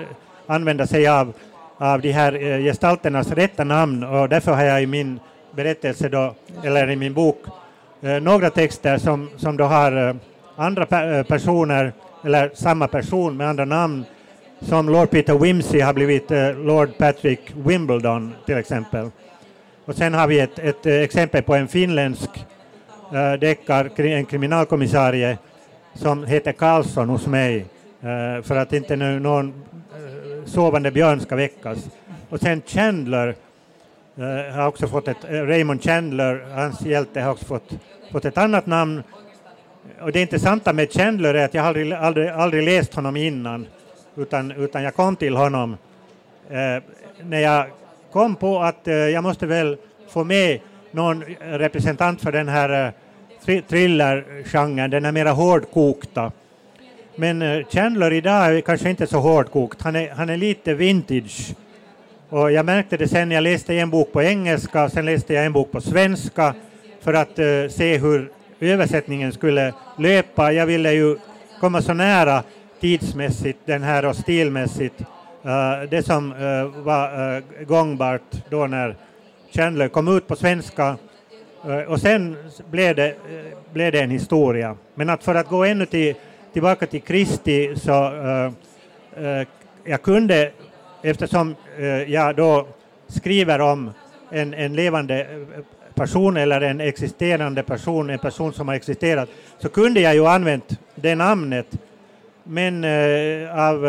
använda 0.47 0.87
sig 0.87 1.09
av, 1.09 1.33
av 1.79 2.01
de 2.01 2.13
här 2.13 2.45
eh, 2.45 2.59
gestalternas 2.59 3.31
rätta 3.31 3.65
namn 3.65 4.05
och 4.05 4.29
därför 4.29 4.53
har 4.53 4.65
jag 4.65 4.83
i 4.83 4.87
min 4.87 5.21
berättelse 5.57 6.09
då, 6.09 6.35
eller 6.65 6.91
i 6.91 6.97
min 6.97 7.15
bok, 7.15 7.43
eh, 8.03 8.21
några 8.21 8.51
texter 8.51 8.99
som, 8.99 9.31
som 9.37 9.57
då 9.57 9.65
har 9.65 10.09
eh, 10.09 10.15
andra 10.57 10.87
pe 10.87 11.19
eh, 11.19 11.23
personer, 11.23 11.93
eller 12.25 12.51
samma 12.55 12.89
person 12.89 13.37
med 13.37 13.49
andra 13.49 13.65
namn, 13.65 14.05
som 14.61 14.89
Lord 14.89 15.11
Peter 15.11 15.39
Wimsey 15.39 15.81
har 15.81 15.93
blivit 15.93 16.31
eh, 16.31 16.59
Lord 16.59 16.99
Patrick 16.99 17.41
Wimbledon 17.55 18.35
till 18.47 18.57
exempel. 18.57 19.11
Och 19.87 19.95
sen 19.95 20.15
har 20.15 20.27
vi 20.27 20.41
ett, 20.41 20.59
ett 20.59 20.87
eh, 20.87 20.95
exempel 20.95 21.43
på 21.43 21.55
en 21.55 21.69
finländsk 21.69 22.31
äh, 23.13 23.33
deckar, 23.33 24.01
en 24.01 24.25
kriminalkommissarie 24.25 25.39
som 25.95 26.25
heter 26.25 26.53
Karlsson 26.53 27.09
hos 27.09 27.27
mig, 27.27 27.67
äh, 28.01 28.43
för 28.43 28.57
att 28.57 28.73
inte 28.73 28.97
nu 28.97 29.21
någon 29.21 29.49
äh, 29.49 30.45
sovande 30.47 30.91
björn 30.91 31.21
ska 31.21 31.37
väckas. 31.37 31.91
Och 32.29 32.41
sen 32.41 32.63
Chandler 32.67 33.35
äh, 34.17 34.55
har 34.55 34.67
också 34.67 34.89
fått 34.89 35.09
ett, 35.09 35.25
Raymond 35.29 35.83
Chandler, 35.83 36.47
hans 36.55 36.81
hjälte, 36.81 37.21
har 37.21 37.33
också 37.33 37.45
fått, 37.45 37.79
fått 38.13 38.25
ett 38.25 38.39
annat 38.39 38.67
namn. 38.67 39.03
Och 40.01 40.13
det 40.13 40.21
intressanta 40.21 40.73
med 40.73 40.93
Chandler 40.93 41.35
är 41.35 41.45
att 41.45 41.55
jag 41.55 41.67
aldrig, 41.67 41.93
aldrig, 41.93 42.29
aldrig 42.29 42.63
läst 42.63 42.95
honom 42.95 43.17
innan, 43.17 43.67
utan, 44.17 44.51
utan 44.51 44.83
jag 44.83 44.95
kom 44.95 45.17
till 45.17 45.37
honom 45.37 45.77
när 47.23 47.41
jag 47.41 47.67
kom 48.17 48.37
på 48.37 48.59
att 48.59 48.89
eh, 48.89 48.95
jag 48.95 49.23
måste 49.23 49.47
väl 49.47 49.77
få 50.09 50.25
med 50.25 50.61
någon 50.91 51.25
representant 51.41 52.23
för 52.23 52.33
den 52.33 52.49
här 52.49 52.93
eh, 53.47 53.61
thrillergenren, 53.69 54.91
den 54.91 55.05
är 55.05 55.13
mera 55.13 55.31
hårdkokta. 55.31 56.33
Men 57.17 57.43
eh, 57.43 57.67
Chandler 57.67 58.13
idag 58.13 58.57
är 58.57 58.61
kanske 58.61 58.91
inte 58.91 59.07
så 59.07 59.19
hårdkokt, 59.19 59.83
han 59.83 59.97
är, 59.97 60.11
han 60.11 60.31
är 60.31 60.37
lite 60.37 60.75
vintage. 60.75 61.55
Och 62.29 62.53
jag 62.53 62.67
märkte 62.67 62.97
det 62.97 63.09
sen 63.09 63.31
jag 63.31 63.43
läste 63.43 63.75
en 63.75 63.91
bok 63.91 64.13
på 64.13 64.23
engelska, 64.23 64.89
sen 64.89 65.05
läste 65.05 65.35
jag 65.35 65.47
en 65.47 65.53
bok 65.53 65.73
på 65.73 65.81
svenska 65.81 66.55
för 67.01 67.15
att 67.15 67.39
uh, 67.39 67.69
se 67.69 67.99
hur 67.99 68.31
översättningen 68.61 69.33
skulle 69.33 69.75
löpa. 69.99 70.53
Jag 70.53 70.67
ville 70.67 70.93
ju 70.93 71.17
komma 71.61 71.83
så 71.83 71.95
nära 71.95 72.43
tidsmässigt 72.81 73.59
den 73.65 73.83
här 73.83 74.05
och 74.05 74.17
stilmässigt 74.17 75.03
Eh, 75.47 75.89
det 75.91 76.03
som 76.03 76.33
uh, 76.33 76.67
var 76.85 77.37
uh, 77.37 77.43
gångbart 77.67 78.23
då 78.51 78.67
när 78.67 78.97
Chandler 79.51 79.89
kom 79.89 80.17
ut 80.17 80.29
på 80.29 80.37
svenska 80.37 80.97
och 81.89 82.01
sen 82.01 82.37
blev 82.71 82.97
det, 82.97 83.15
blev 83.73 83.93
det 83.93 84.01
en 84.01 84.11
historia. 84.11 84.77
Men 84.95 85.11
att 85.11 85.25
för 85.25 85.35
att 85.35 85.49
gå 85.49 85.65
ännu 85.65 85.87
till, 85.87 86.15
tillbaka 86.53 86.87
till 86.87 87.03
Kristi 87.03 87.77
så 87.77 88.13
jag 89.85 90.03
kunde, 90.03 90.51
eftersom 91.03 91.55
jag 92.07 92.37
då 92.37 92.67
skriver 93.09 93.61
om 93.61 93.91
en, 94.31 94.55
en 94.55 94.75
levande 94.75 95.27
person 95.95 96.37
eller 96.37 96.61
en 96.61 96.81
existerande 96.81 97.63
person, 97.63 98.11
en 98.11 98.19
person 98.19 98.53
som 98.53 98.69
har 98.69 98.75
existerat, 98.75 99.29
så 99.59 99.69
kunde 99.69 100.01
jag 100.01 100.15
ju 100.15 100.27
använt 100.27 100.79
det 100.95 101.15
namnet. 101.15 101.67
Men 102.45 102.85
av 103.51 103.87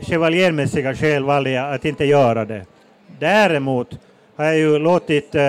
chevaliermässiga 0.00 0.94
skäl 0.94 1.24
valde 1.24 1.50
jag 1.50 1.74
att 1.74 1.84
inte 1.84 2.04
göra 2.04 2.44
det. 2.44 2.66
Däremot 3.18 3.98
har 4.36 4.44
jag 4.44 4.56
ju 4.56 4.78
låtit 4.78 5.34
uh, 5.34 5.40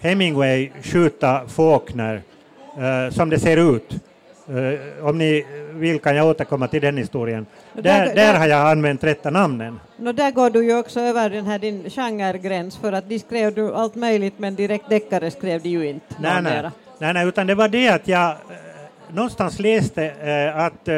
Hemingway 0.00 0.70
skjuta 0.82 1.40
Faulkner 1.48 2.14
uh, 2.78 3.10
som 3.10 3.30
det 3.30 3.38
ser 3.38 3.74
ut. 3.76 3.96
Uh, 4.50 5.08
om 5.08 5.18
ni 5.18 5.46
vill 5.70 5.98
kan 5.98 6.16
jag 6.16 6.26
återkomma 6.26 6.68
till 6.68 6.82
den 6.82 6.96
historien. 6.96 7.46
Där, 7.72 7.82
där, 7.82 8.14
där, 8.14 8.34
har 8.38 8.46
jag 8.46 8.70
använt 8.70 9.04
rätta 9.04 9.30
namnen. 9.30 9.80
No, 9.96 10.12
där 10.12 10.30
går 10.30 10.50
du 10.50 10.64
ju 10.64 10.78
också 10.78 11.00
över 11.00 11.30
den 11.30 11.46
här 11.46 11.58
din 11.58 11.90
genregräns 11.90 12.76
för 12.76 12.92
att 12.92 13.08
de 13.08 13.18
skrev 13.18 13.54
du 13.54 13.74
allt 13.74 13.94
möjligt 13.94 14.34
men 14.36 14.54
direkt 14.54 14.88
deckare 14.88 15.30
skrev 15.30 15.62
de 15.62 15.68
ju 15.68 15.86
inte. 15.88 16.14
Nej, 16.18 16.42
nej, 16.42 16.70
nej, 16.98 17.14
nej, 17.14 17.28
utan 17.28 17.46
det 17.46 17.54
var 17.54 17.68
det 17.68 17.88
att 17.88 18.08
jag 18.08 18.36
någonstans 19.12 19.58
läste 19.58 20.12
att 20.54 20.88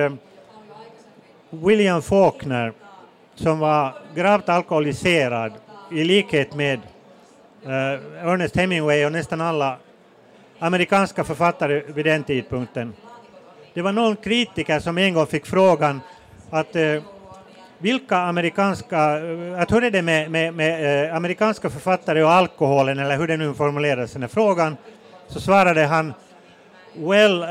William 1.50 2.02
Faulkner 2.02 2.72
som 3.36 3.58
var 3.58 3.94
gravt 4.14 4.48
alkoholiserad 4.48 5.52
i 5.90 6.04
likhet 6.04 6.54
med 6.54 6.80
uh, 7.66 8.26
Ernest 8.26 8.56
Hemingway 8.56 9.04
och 9.04 9.12
nästan 9.12 9.40
alla 9.40 9.76
amerikanska 10.58 11.24
författare 11.24 11.82
vid 11.86 12.04
den 12.04 12.24
tidpunkten. 12.24 12.92
Det 13.74 13.82
var 13.82 13.92
någon 13.92 14.16
kritiker 14.16 14.80
som 14.80 14.98
en 14.98 15.14
gång 15.14 15.26
fick 15.26 15.46
frågan 15.46 16.00
att 16.50 16.76
uh, 16.76 17.02
vilka 17.78 18.16
amerikanska, 18.16 19.20
uh, 19.20 19.60
att 19.60 19.72
hur 19.72 19.84
är 19.84 19.90
det 19.90 20.02
med, 20.02 20.30
med, 20.30 20.54
med 20.54 21.06
uh, 21.08 21.16
amerikanska 21.16 21.70
författare 21.70 22.22
och 22.22 22.30
alkoholen, 22.30 22.98
eller 22.98 23.16
hur 23.16 23.26
det 23.26 23.36
nu 23.36 23.54
formulerades, 23.54 24.12
den 24.12 24.22
här 24.22 24.28
frågan, 24.28 24.76
så 25.28 25.40
svarade 25.40 25.84
han 25.84 26.14
Well, 26.98 27.46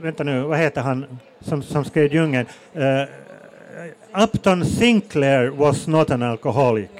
vänta 0.00 0.24
nu, 0.24 0.40
vad 0.42 0.58
heter 0.58 0.80
han? 0.80 1.18
Som, 1.44 1.62
som 1.62 1.84
skrev 1.84 2.12
Djungeln. 2.12 2.46
Uh, 2.76 4.22
Upton 4.22 4.64
Sinclair 4.64 5.50
was 5.50 5.86
not 5.86 6.10
an 6.10 6.22
alcoholic. 6.22 6.90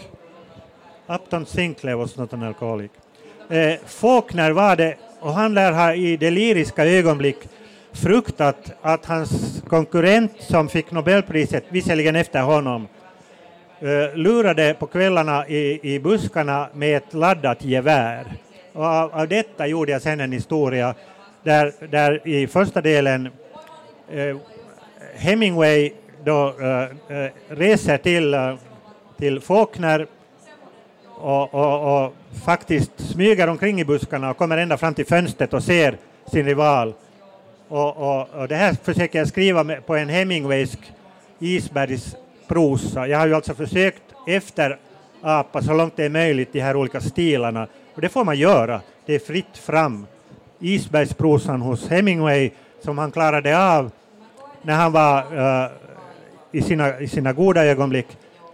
Upton 1.07 1.47
Sinclair 1.47 1.97
was 1.97 2.17
not 2.17 2.33
an 2.33 2.43
alcoholic. 2.43 2.91
Uh, 3.51 3.75
Faulkner 3.87 4.51
var 4.51 4.77
det, 4.77 4.97
och 5.21 5.33
han 5.33 5.55
lär 5.55 5.73
ha 5.73 5.95
i 5.95 6.17
det 6.17 6.31
lyriska 6.31 6.85
ögonblick 6.87 7.37
fruktat 7.93 8.73
att 8.83 9.07
hans 9.07 9.63
konkurrent 9.69 10.33
som 10.39 10.69
fick 10.69 10.91
Nobelpriset, 10.91 11.65
visserligen 11.69 12.17
efter 12.17 12.43
honom, 12.43 12.89
uh, 13.83 14.17
lurade 14.17 14.75
på 14.75 14.87
kvällarna 14.87 15.49
i, 15.49 15.95
i 15.95 15.99
buskarna 16.01 16.69
med 16.75 16.97
ett 16.97 17.15
laddat 17.15 17.65
gevär. 17.65 18.25
Och 18.73 18.85
av, 18.85 19.15
av 19.15 19.29
detta 19.29 19.67
gjorde 19.67 19.93
jag 19.93 20.03
sen 20.03 20.21
en 20.21 20.33
historia 20.33 20.95
där, 21.43 21.73
där 21.91 22.29
i 22.29 22.47
första 22.47 22.81
delen 22.81 23.29
Eh, 24.09 24.37
Hemingway 25.15 25.93
då 26.25 26.55
eh, 26.61 27.17
eh 27.19 27.31
reser 27.49 27.99
till, 27.99 28.35
eh, 28.35 28.55
till 29.19 29.41
Faulkner 29.41 30.07
och, 31.09 31.55
och, 31.55 32.05
och, 32.05 32.15
faktiskt 32.45 32.91
smyger 32.97 33.49
omkring 33.49 33.81
i 33.81 33.85
buskarna 33.85 34.31
och 34.31 34.37
kommer 34.37 34.59
ända 34.59 34.77
fram 34.77 34.95
till 34.95 35.07
fönstret 35.07 35.55
och 35.55 35.63
ser 35.63 35.97
sin 36.27 36.47
rival. 36.47 36.95
Och, 37.69 37.97
och, 37.97 38.29
och 38.35 38.49
det 38.49 38.57
här 38.57 38.77
försöker 38.83 39.19
jag 39.19 39.29
skriva 39.29 39.65
med, 39.65 39.87
på 39.87 39.97
en 39.97 40.09
Hemingwaysk 40.09 40.79
isbergsprosa. 41.39 43.07
Jag 43.07 43.19
har 43.19 43.27
ju 43.27 43.35
alltså 43.35 43.55
försökt 43.55 44.03
efterapa 44.27 45.63
så 45.63 45.73
långt 45.73 45.97
det 45.97 46.05
är 46.05 46.09
möjligt 46.11 46.53
de 46.53 46.61
här 46.61 46.77
olika 46.77 47.01
stilarna. 47.01 47.67
Och 47.95 48.01
det 48.01 48.09
får 48.09 48.25
man 48.25 48.39
göra. 48.39 48.81
Det 49.07 49.15
är 49.15 49.19
fritt 49.19 49.59
fram. 49.59 50.07
Isbergsprosan 50.61 51.61
hos 51.61 51.89
Hemingway 51.89 52.51
som 52.85 52.99
han 52.99 53.11
klarade 53.11 53.59
av 53.59 53.91
när 54.63 54.75
han 54.75 54.93
var 54.93 55.19
uh, 55.37 55.71
i, 56.53 56.63
sina, 56.63 57.01
i 57.01 57.09
sina 57.09 57.33
goda 57.33 57.65
ögonblick. 57.65 58.07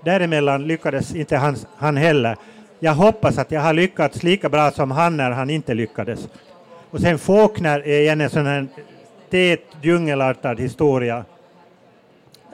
Däremellan 0.05 0.67
lyckades 0.67 1.15
inte 1.15 1.37
han, 1.37 1.57
han 1.77 1.97
heller. 1.97 2.37
Jag 2.79 2.95
hoppas 2.95 3.39
att 3.39 3.51
jag 3.51 3.61
har 3.61 3.73
lyckats 3.73 4.23
lika 4.23 4.49
bra 4.49 4.71
som 4.71 4.91
han 4.91 5.17
när 5.17 5.31
han 5.31 5.51
inte 5.51 5.75
lyckades. 5.75 6.29
Och 6.91 7.01
sen 7.01 7.19
Faulkner 7.19 7.81
är 7.81 8.01
igen 8.01 8.21
en 8.21 8.31
sån 8.31 8.47
här 8.47 8.67
tät 9.31 9.61
djungelartad 9.83 10.61
historia. 10.61 11.25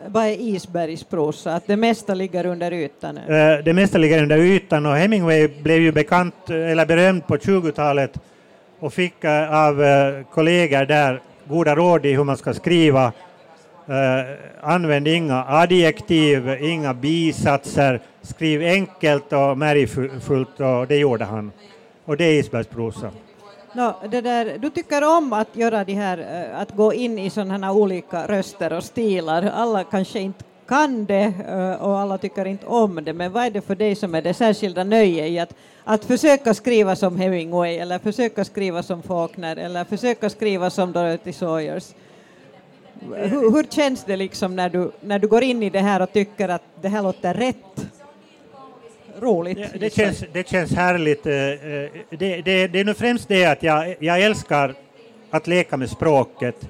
Vad 0.06 0.24
är 0.24 0.40
isbergsprosa? 0.40 1.54
Att 1.54 1.66
det 1.66 1.76
mesta 1.76 2.14
ligger 2.14 2.46
under 2.46 2.72
ytan? 2.72 3.18
Uh, 3.18 3.64
det 3.64 3.72
mesta 3.72 3.98
ligger 3.98 4.22
under 4.22 4.38
ytan 4.38 4.86
och 4.86 4.96
Hemingway 4.96 5.48
blev 5.48 5.80
ju 5.80 5.92
bekant, 5.92 6.50
eller 6.50 6.86
berömd 6.86 7.26
på 7.26 7.36
20-talet 7.36 8.18
och 8.78 8.92
fick 8.92 9.24
uh, 9.24 9.54
av 9.54 9.82
kollegor 10.30 10.84
där 10.84 11.20
goda 11.48 11.74
råd 11.74 12.06
i 12.06 12.12
hur 12.12 12.24
man 12.24 12.36
ska 12.36 12.54
skriva. 12.54 13.12
Eh, 13.86 14.36
använd 14.60 15.08
inga 15.08 15.44
adjektiv, 15.48 16.48
inga 16.60 16.94
bisatser, 16.94 18.00
skriv 18.22 18.62
enkelt 18.62 19.32
och 19.32 19.58
märgfullt 19.58 20.60
och 20.60 20.86
det 20.86 20.96
gjorde 20.96 21.24
han. 21.24 21.52
Och 22.04 22.16
det 22.16 22.24
är 22.24 22.32
isbergsprosa. 22.32 23.10
No, 23.72 23.94
det 24.10 24.20
där, 24.20 24.58
du 24.58 24.70
tycker 24.70 25.16
om 25.16 25.32
att 25.32 25.56
göra 25.56 25.84
de 25.84 25.94
här, 25.94 26.18
eh, 26.18 26.60
att 26.60 26.76
gå 26.76 26.92
in 26.92 27.18
i 27.18 27.30
sådana 27.30 27.72
olika 27.72 28.26
röster 28.26 28.72
och 28.72 28.84
stilar. 28.84 29.50
Alla 29.54 29.84
kanske 29.84 30.18
inte 30.18 30.44
kan 30.68 31.04
det 31.04 31.32
eh, 31.48 31.82
och 31.82 31.98
alla 31.98 32.18
tycker 32.18 32.44
inte 32.44 32.66
om 32.66 33.04
det, 33.04 33.12
men 33.12 33.32
vad 33.32 33.44
är 33.44 33.50
det 33.50 33.60
för 33.60 33.74
dig 33.74 33.94
som 33.94 34.14
är 34.14 34.22
det 34.22 34.34
särskilda 34.34 34.84
nöjet 34.84 35.30
i 35.30 35.38
att, 35.38 35.54
att 35.84 36.04
försöka 36.04 36.54
skriva 36.54 36.96
som 36.96 37.16
Hemingway 37.16 37.76
eller 37.76 37.98
försöka 37.98 38.44
skriva 38.44 38.82
som 38.82 39.02
Faulkner 39.02 39.56
eller 39.56 39.84
försöka 39.84 40.30
skriva 40.30 40.70
som 40.70 40.92
Dorothy 40.92 41.32
Sawyers? 41.32 41.94
Hur, 43.14 43.52
hur, 43.52 43.64
känns 43.70 44.04
det 44.04 44.16
liksom 44.16 44.56
när 44.56 44.68
du, 44.68 44.90
när 45.00 45.18
du 45.18 45.28
går 45.28 45.42
in 45.42 45.62
i 45.62 45.70
det 45.70 45.80
här 45.80 46.02
och 46.02 46.12
tycker 46.12 46.48
att 46.48 46.62
det 46.80 46.88
här 46.88 47.02
låter 47.02 47.34
rätt? 47.34 47.86
roligt. 49.20 49.58
Ja, 49.58 49.66
det, 49.80 49.94
känns, 49.94 50.24
det 50.32 50.48
känns 50.48 50.72
härligt. 50.72 51.26
Eh, 51.26 51.34
eh, 51.34 51.90
det, 52.10 52.42
det, 52.42 52.66
det 52.66 52.80
är 52.80 52.84
nu 52.84 52.94
främst 52.94 53.28
det 53.28 53.44
att 53.44 53.62
jag, 53.62 53.96
jag 53.98 54.22
älskar 54.22 54.74
att 55.30 55.46
leka 55.46 55.76
med 55.76 55.90
språket. 55.90 56.68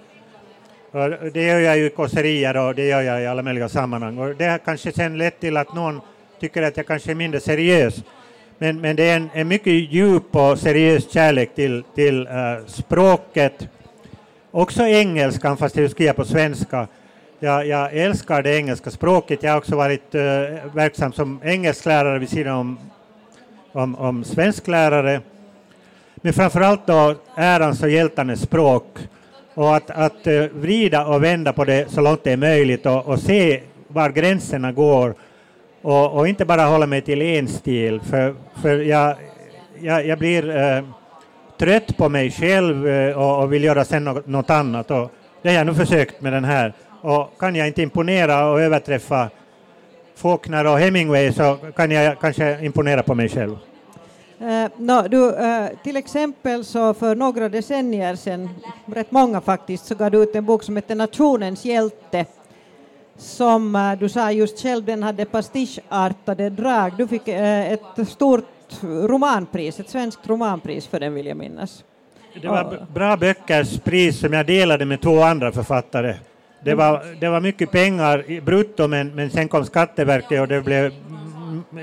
Det 1.32 1.42
gör 1.42 1.58
jag 1.58 1.78
ju 1.78 1.86
i 1.86 1.90
kåserier 1.90 2.56
och 2.56 2.74
det 2.74 2.86
gör 2.86 3.02
jag 3.02 3.22
i 3.22 3.26
alla 3.26 3.42
möjliga 3.42 3.68
sammanhang. 3.68 4.18
Och 4.18 4.36
det 4.36 4.44
har 4.44 4.58
kanske 4.58 4.92
sen 4.92 5.18
lett 5.18 5.40
till 5.40 5.56
att 5.56 5.74
någon 5.74 6.00
tycker 6.40 6.62
att 6.62 6.76
jag 6.76 6.86
kanske 6.86 7.10
är 7.10 7.14
mindre 7.14 7.40
seriös. 7.40 8.04
Men, 8.58 8.80
men 8.80 8.96
det 8.96 9.10
är 9.10 9.16
en, 9.16 9.30
en 9.32 9.48
mycket 9.48 9.72
djup 9.72 10.36
och 10.36 10.58
seriös 10.58 11.10
kärlek 11.10 11.54
till, 11.54 11.84
till 11.94 12.26
uh, 12.26 12.66
språket. 12.66 13.68
Också 14.50 14.82
engelskan, 14.82 15.56
fast 15.56 15.76
jag 15.76 15.90
skriver 15.90 16.12
på 16.12 16.24
svenska. 16.24 16.88
Jag, 17.38 17.66
jag, 17.66 17.96
älskar 17.96 18.42
det 18.42 18.56
engelska 18.56 18.90
språket. 18.90 19.42
Jag 19.42 19.50
har 19.50 19.58
också 19.58 19.76
varit 19.76 20.14
uh, 20.14 20.20
verksam 20.74 21.12
som 21.12 21.40
engelsklärare 21.44 22.18
vid 22.18 22.28
sidan 22.28 22.56
om, 22.56 22.78
om, 23.72 23.94
om 23.94 24.24
svensklärare. 24.24 25.20
Men 26.14 26.32
framförallt 26.32 26.86
då 26.86 27.14
ärans 27.34 27.82
och 27.82 27.90
hjältarnas 27.90 28.40
språk. 28.40 28.98
Och 29.56 29.76
att, 29.76 29.90
att 29.90 30.26
eh, 30.26 30.44
vrida 30.54 31.06
och 31.06 31.24
vända 31.24 31.52
på 31.52 31.64
det 31.64 31.90
så 31.90 32.00
långt 32.00 32.24
det 32.24 32.32
är 32.32 32.36
möjligt 32.36 32.86
och, 32.86 33.06
och 33.06 33.18
se 33.18 33.60
var 33.88 34.10
gränserna 34.10 34.72
går 34.72 35.14
och, 35.82 36.18
och, 36.18 36.28
inte 36.28 36.44
bara 36.44 36.64
hålla 36.64 36.86
mig 36.86 37.00
till 37.00 37.22
en 37.22 37.48
stil, 37.48 38.00
för, 38.00 38.34
för 38.62 38.78
jag, 38.78 39.16
jag, 39.80 40.06
jag 40.06 40.18
blir 40.18 40.56
eh, 40.56 40.84
trött 41.58 41.96
på 41.96 42.08
mig 42.08 42.30
själv 42.30 42.88
eh, 42.88 43.18
och, 43.18 43.42
och, 43.42 43.52
vill 43.52 43.64
göra 43.64 43.84
sen 43.84 44.04
något, 44.04 44.26
något 44.26 44.50
annat. 44.50 44.90
Och 44.90 45.12
det 45.42 45.48
har 45.48 45.56
jag 45.56 45.66
nu 45.66 45.74
försökt 45.74 46.20
med 46.20 46.32
den 46.32 46.44
här. 46.44 46.72
Och 47.02 47.38
kan 47.38 47.54
jag 47.54 47.66
inte 47.66 47.82
imponera 47.82 48.50
och 48.50 48.60
överträffa 48.60 49.30
Faulkner 50.16 50.66
och 50.66 50.78
Hemingway 50.78 51.32
så 51.32 51.58
kan 51.76 51.90
jag 51.90 52.20
kanske 52.20 52.64
imponera 52.64 53.02
på 53.02 53.14
mig 53.14 53.28
själv. 53.28 53.56
Eh, 54.40 54.64
uh, 54.64 54.68
no, 54.76 55.08
du, 55.08 55.16
uh, 55.16 55.68
till 55.82 55.96
exempel 55.96 56.64
så 56.64 56.94
för 56.94 57.14
några 57.14 57.48
decennier 57.48 58.16
sedan, 58.16 58.48
rätt 58.86 59.10
många 59.10 59.40
faktiskt, 59.40 59.86
så 59.86 59.94
gav 59.94 60.10
du 60.10 60.22
ut 60.22 60.34
en 60.34 60.44
bok 60.44 60.62
som 60.62 60.76
heter 60.76 60.94
Nationens 60.94 61.64
hjälte 61.64 62.26
som 63.18 63.76
uh, 63.76 63.98
du 63.98 64.08
sa 64.08 64.32
just 64.32 64.62
själv, 64.62 64.84
den 64.84 65.02
hade 65.02 65.24
pastischartade 65.24 66.50
drag. 66.50 66.92
Du 66.96 67.08
fick 67.08 67.28
ett 67.28 68.08
stort 68.08 68.44
romanpris, 68.82 69.80
ett 69.80 69.90
svenskt 69.90 70.28
romanpris 70.28 70.86
för 70.86 71.00
den 71.00 71.14
vill 71.14 71.26
jag 71.26 71.36
minnas. 71.36 71.84
Det 72.42 72.48
var 72.48 72.86
Bra 72.94 73.16
böckers 73.16 73.80
pris 73.80 74.20
som 74.20 74.32
jag 74.32 74.46
delade 74.46 74.84
med 74.84 75.00
två 75.00 75.22
andra 75.22 75.52
författare. 75.52 76.14
Det 76.64 76.74
var, 76.74 77.20
det 77.20 77.28
var 77.28 77.40
mycket 77.40 77.70
pengar 77.70 78.40
brutto 78.40 78.88
men, 78.88 79.14
men 79.14 79.30
sen 79.30 79.48
kom 79.48 79.64
Skatteverket 79.64 80.40
och 80.40 80.48
det 80.48 80.60
blev 80.60 80.92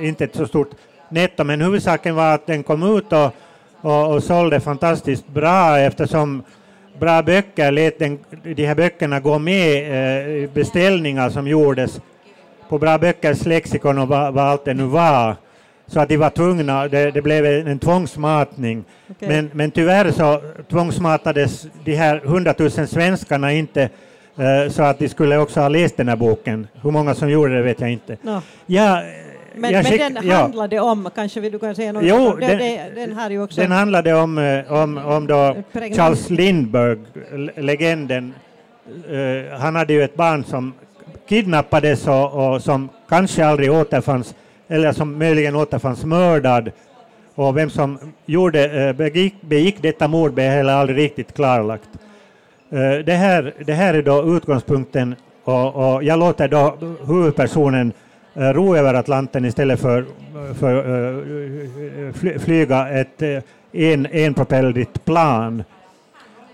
inte 0.01 0.29
så 0.33 0.47
stort 0.47 0.69
netto, 1.13 1.43
men 1.43 1.61
huvudsaken 1.61 2.15
var 2.15 2.33
att 2.33 2.47
den 2.47 2.63
kom 2.63 2.97
ut 2.97 3.13
och, 3.13 3.35
och, 3.81 4.13
och 4.13 4.23
sålde 4.23 4.59
fantastiskt 4.59 5.27
bra 5.27 5.79
eftersom 5.79 6.43
bra 6.99 7.23
böcker 7.23 7.71
lät 7.71 7.99
den, 7.99 8.19
de 8.43 8.65
här 8.65 8.75
böckerna 8.75 9.19
gå 9.19 9.39
med 9.39 10.43
eh, 10.43 10.49
beställningar 10.49 11.29
som 11.29 11.47
gjordes 11.47 12.01
på 12.69 12.79
Bra 12.79 12.97
böckers 12.97 13.45
lexikon 13.45 13.97
och 13.97 14.07
vad, 14.07 14.33
vad 14.33 14.45
allt 14.45 14.65
det 14.65 14.73
nu 14.73 14.83
var. 14.83 15.35
Så 15.87 15.99
att 15.99 16.09
de 16.09 16.17
var 16.17 16.29
tvungna, 16.29 16.87
det, 16.87 17.11
det 17.11 17.21
blev 17.21 17.45
en 17.45 17.79
tvångsmatning. 17.79 18.83
Okay. 19.09 19.29
Men, 19.29 19.49
men 19.53 19.71
tyvärr 19.71 20.11
så 20.11 20.41
tvångsmatades 20.69 21.67
de 21.83 21.95
här 21.95 22.21
hundratusen 22.23 22.87
svenskarna 22.87 23.53
inte 23.53 23.89
eh, 24.37 24.71
så 24.71 24.83
att 24.83 24.99
de 24.99 25.09
skulle 25.09 25.37
också 25.37 25.59
ha 25.59 25.67
läst 25.67 25.97
den 25.97 26.09
här 26.09 26.15
boken. 26.15 26.67
Hur 26.81 26.91
många 26.91 27.15
som 27.15 27.29
gjorde 27.29 27.55
det 27.55 27.61
vet 27.61 27.81
jag 27.81 27.91
inte. 27.91 28.17
No. 28.21 28.41
Ja, 28.65 29.03
men, 29.55 29.73
men 29.73 29.83
den 29.83 30.17
ja. 30.23 30.35
handlade 30.35 30.79
om, 30.79 31.09
kanske 31.15 31.39
vill 31.39 31.51
du 31.51 31.59
kan 31.59 31.75
säga 31.75 31.91
något 31.91 32.03
jo, 32.05 32.15
om 32.15 32.39
den, 32.39 32.57
den, 32.57 32.95
den, 32.95 33.13
har 33.13 33.29
ju 33.29 33.43
också... 33.43 33.61
Den 33.61 33.71
handlade 33.71 34.13
om, 34.13 34.37
eh, 34.37 34.73
om, 34.73 34.97
om 34.97 35.27
då 35.27 35.55
Charles 35.73 36.29
Lindbergh, 36.29 37.01
legenden. 37.57 38.33
Uh, 39.11 39.59
han 39.59 39.75
hade 39.75 39.93
ju 39.93 40.03
ett 40.03 40.15
barn 40.15 40.43
som 40.43 40.73
kidnappades 41.29 42.07
och, 42.07 42.53
och, 42.53 42.61
som 42.61 42.89
kanske 43.09 43.45
aldrig 43.45 43.71
återfanns, 43.71 44.35
eller 44.67 44.91
som 44.91 45.17
möjligen 45.17 45.55
återfanns 45.55 46.05
mördad. 46.05 46.71
Och 47.35 47.57
vem 47.57 47.69
som 47.69 47.99
gjorde, 48.25 48.87
uh, 48.89 48.95
begick, 48.95 49.41
begick 49.41 49.81
detta 49.81 50.07
mord 50.07 50.33
blev 50.33 50.51
heller 50.51 50.73
aldrig 50.73 50.97
riktigt 50.97 51.33
klarlagt. 51.33 51.89
Uh, 52.73 53.05
det, 53.05 53.13
här, 53.13 53.53
det 53.65 53.73
här 53.73 53.93
är 53.93 54.01
då 54.01 54.35
utgångspunkten 54.37 55.15
och, 55.43 55.75
och 55.95 56.03
jag 56.03 56.19
låter 56.19 56.47
då 56.47 56.77
huvudpersonen 57.07 57.87
Eh, 57.87 58.12
Eh, 58.35 58.53
ro 58.53 58.75
över 58.75 58.93
Atlanten 58.93 59.45
istället 59.45 59.79
för, 59.79 60.05
för 60.53 60.75
eh, 62.25 62.39
flyga 62.39 62.89
ett 62.89 63.21
eh, 63.21 63.39
en, 63.71 64.07
enpropellrigt 64.11 65.05
plan. 65.05 65.63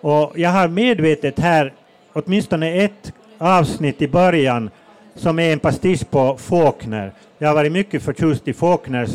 Och 0.01 0.33
jag 0.35 0.49
har 0.49 0.67
medvetet 0.67 1.39
här 1.39 1.73
åtminstone 2.13 2.73
ett 2.83 3.13
avsnitt 3.37 4.01
i 4.01 4.07
början 4.07 4.69
som 5.15 5.39
är 5.39 5.53
en 5.53 5.59
pastisch 5.59 6.09
på 6.09 6.37
Faulkner. 6.37 7.11
Jag 7.37 7.47
har 7.47 7.55
varit 7.55 7.71
mycket 7.71 8.03
förtjust 8.03 8.47
i 8.47 8.53
Faulkners 8.53 9.09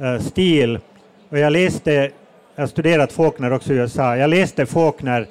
uh, 0.00 0.18
stil 0.20 0.78
och 1.28 1.38
jag 1.38 1.52
läste, 1.52 1.92
jag 2.54 2.62
har 2.62 2.66
studerat 2.66 3.12
Faulkner 3.12 3.52
också 3.52 3.72
i 3.72 3.76
USA, 3.76 4.16
jag 4.16 4.30
läste 4.30 4.66
Faulkner 4.66 5.26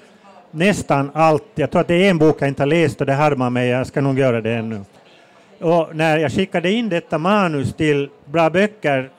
nästan 0.51 1.11
allt, 1.13 1.43
jag 1.55 1.71
tror 1.71 1.81
att 1.81 1.87
det 1.87 2.05
är 2.05 2.09
en 2.09 2.17
bok 2.17 2.41
jag 2.41 2.47
inte 2.47 2.61
har 2.61 2.67
läst 2.67 3.01
och 3.01 3.07
det 3.07 3.13
harmar 3.13 3.49
mig, 3.49 3.69
jag 3.69 3.87
ska 3.87 4.01
nog 4.01 4.19
göra 4.19 4.41
det 4.41 4.53
ännu. 4.53 4.81
Och 5.59 5.95
när 5.95 6.17
jag 6.17 6.31
skickade 6.31 6.71
in 6.71 6.89
detta 6.89 7.17
manus 7.17 7.73
till 7.73 8.09
Bra 8.25 8.49
böcker 8.49 9.09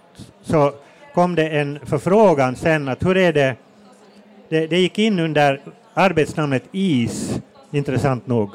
så 0.43 0.73
kom 1.15 1.35
det 1.35 1.49
en 1.49 1.79
förfrågan 1.87 2.57
sen 2.57 2.89
att 2.89 3.07
hur 3.07 3.17
är 3.17 3.33
det, 3.33 3.57
det, 4.49 4.67
det 4.67 4.79
gick 4.79 4.99
in 4.99 5.19
under 5.19 5.61
arbetsnamnet 5.95 6.63
IS, 6.73 7.41
intressant 7.71 8.27
nog. 8.27 8.51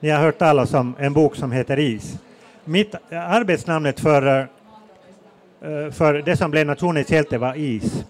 Ni 0.00 0.10
har 0.10 0.20
hört 0.20 0.38
talas 0.38 0.74
om 0.74 0.94
en 0.98 1.12
bok 1.12 1.36
som 1.36 1.52
heter 1.52 1.78
IS. 1.78 2.18
Mitt 2.64 2.94
arbetsnamnet 3.10 4.00
för, 4.00 4.38
eh, 4.40 5.90
för 5.90 6.22
det 6.22 6.36
som 6.36 6.50
blev 6.50 6.66
nationens 6.66 7.10
hjälte 7.10 7.38
var 7.38 7.54
IS. 7.56 8.04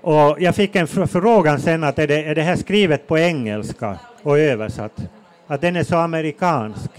Och 0.00 0.36
jag 0.40 0.54
fick 0.54 0.76
en 0.76 0.86
förfrågan 0.86 1.60
sen 1.60 1.84
att 1.84 1.98
är 1.98 2.06
det, 2.06 2.24
är 2.24 2.34
det 2.34 2.42
här 2.42 2.56
skrivet 2.56 3.06
på 3.06 3.18
engelska 3.18 3.98
och 4.22 4.38
översatt? 4.38 4.92
Att 5.46 5.60
den 5.60 5.76
är 5.76 5.84
så 5.84 5.96
amerikansk. 5.96 6.90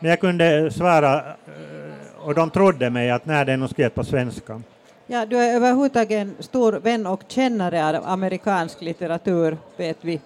Men 0.00 0.10
jag 0.10 0.20
kunde 0.20 0.70
svara 0.70 1.16
eh, 1.16 2.26
och 2.26 2.34
de 2.34 2.50
trodde 2.50 2.90
mig 2.90 3.10
att 3.10 3.26
när 3.26 3.44
det 3.44 3.52
är 3.52 3.56
nog 3.56 3.70
skrivet 3.70 3.94
på 3.94 4.04
svenska. 4.04 4.62
Ja, 5.06 5.26
du 5.26 5.36
är 5.36 5.54
överhuvudtaget 5.54 6.10
en 6.10 6.34
stor 6.38 6.72
vän 6.72 7.06
och 7.06 7.22
kännare 7.28 7.98
av 7.98 8.06
amerikansk 8.06 8.80
litteratur, 8.82 9.56
vet 9.76 9.96
vi, 10.00 10.20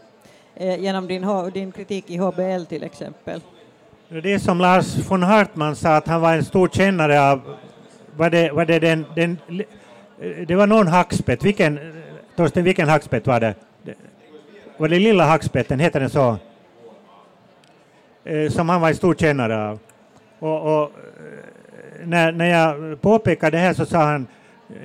eh, 0.55 0.81
genom 0.81 1.07
din, 1.07 1.27
din 1.55 1.73
kritik 1.73 2.11
i 2.11 2.17
HBL 2.17 2.65
till 2.69 2.83
exempel. 2.83 3.41
Det 4.09 4.33
är 4.33 4.39
som 4.39 4.59
Lars 4.59 5.11
von 5.11 5.23
Hartman 5.23 5.77
sa, 5.77 5.97
att 5.97 6.09
han 6.09 6.21
var 6.21 6.35
en 6.35 6.45
stor 6.45 6.69
kännare 6.69 7.31
av, 7.31 7.41
var 8.17 8.31
det, 8.31 8.53
var 8.53 8.65
det 8.65 8.79
den, 8.79 9.07
den 9.15 9.39
det 10.47 10.55
var 10.55 10.67
någon 10.67 10.87
hackspett, 10.87 11.45
vilken, 11.45 11.79
Torsten, 12.37 12.65
vilken 12.65 12.89
hackspett 12.89 13.27
var 13.27 13.41
det? 13.41 13.55
Var 14.77 14.89
det 14.89 14.99
lilla 14.99 15.25
hackspetten, 15.25 15.81
heter 15.81 16.01
den 16.01 16.11
så? 16.11 16.37
Eh, 18.25 18.51
som 18.51 18.69
han 18.69 18.81
var 18.81 18.89
en 18.89 18.95
stor 18.95 19.15
kännare 19.15 19.69
av. 19.69 19.79
Och, 20.39 20.63
och, 20.63 20.83
eh, 20.83 22.07
när, 22.07 22.33
när 22.33 22.47
jag 22.47 23.01
påpekade 23.01 23.57
det 23.57 23.61
här 23.61 23.75
så 23.75 23.87
sa 23.87 23.99
han 23.99 24.27
eh, 24.71 24.77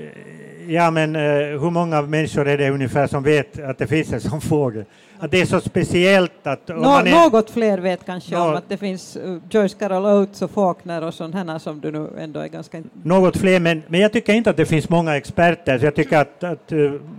Ja, 0.70 0.92
men 0.92 1.16
hur 1.16 1.70
många 1.70 2.02
människor 2.02 2.48
är 2.48 2.58
det 2.58 2.70
ungefär 2.70 3.08
som 3.08 3.24
vet 3.24 3.60
att 3.60 3.78
det 3.78 3.88
finns 3.88 4.14
en 4.14 4.22
sån 4.22 4.42
fågel? 4.42 4.86
Att 5.20 5.32
det 5.32 5.42
är 5.42 5.46
så 5.46 5.62
speciellt 5.62 6.48
att... 6.48 6.68
Nå, 6.68 6.98
är, 6.98 7.30
något 7.30 7.50
fler 7.50 7.78
vet 7.78 8.06
kanske 8.06 8.36
nå, 8.36 8.50
om 8.50 8.56
att 8.56 8.70
det 8.70 8.78
finns 8.78 9.18
Joyce 9.50 9.74
Carol 9.80 10.06
Oates 10.06 10.42
och 10.42 10.52
Faulkner 10.52 11.04
och 11.04 11.14
sådana 11.14 11.60
som 11.60 11.82
du 11.82 11.92
nu 11.92 12.10
ändå 12.20 12.40
är 12.40 12.48
ganska... 12.48 12.84
Något 13.04 13.38
fler, 13.38 13.60
men, 13.60 13.84
men 13.88 14.00
jag 14.00 14.14
tycker 14.14 14.34
inte 14.34 14.50
att 14.50 14.58
det 14.58 14.66
finns 14.66 14.90
många 14.90 15.18
experter, 15.18 15.80
så 15.80 15.86
jag 15.86 15.96
tycker 15.96 16.18
att, 16.18 16.44
att 16.44 16.72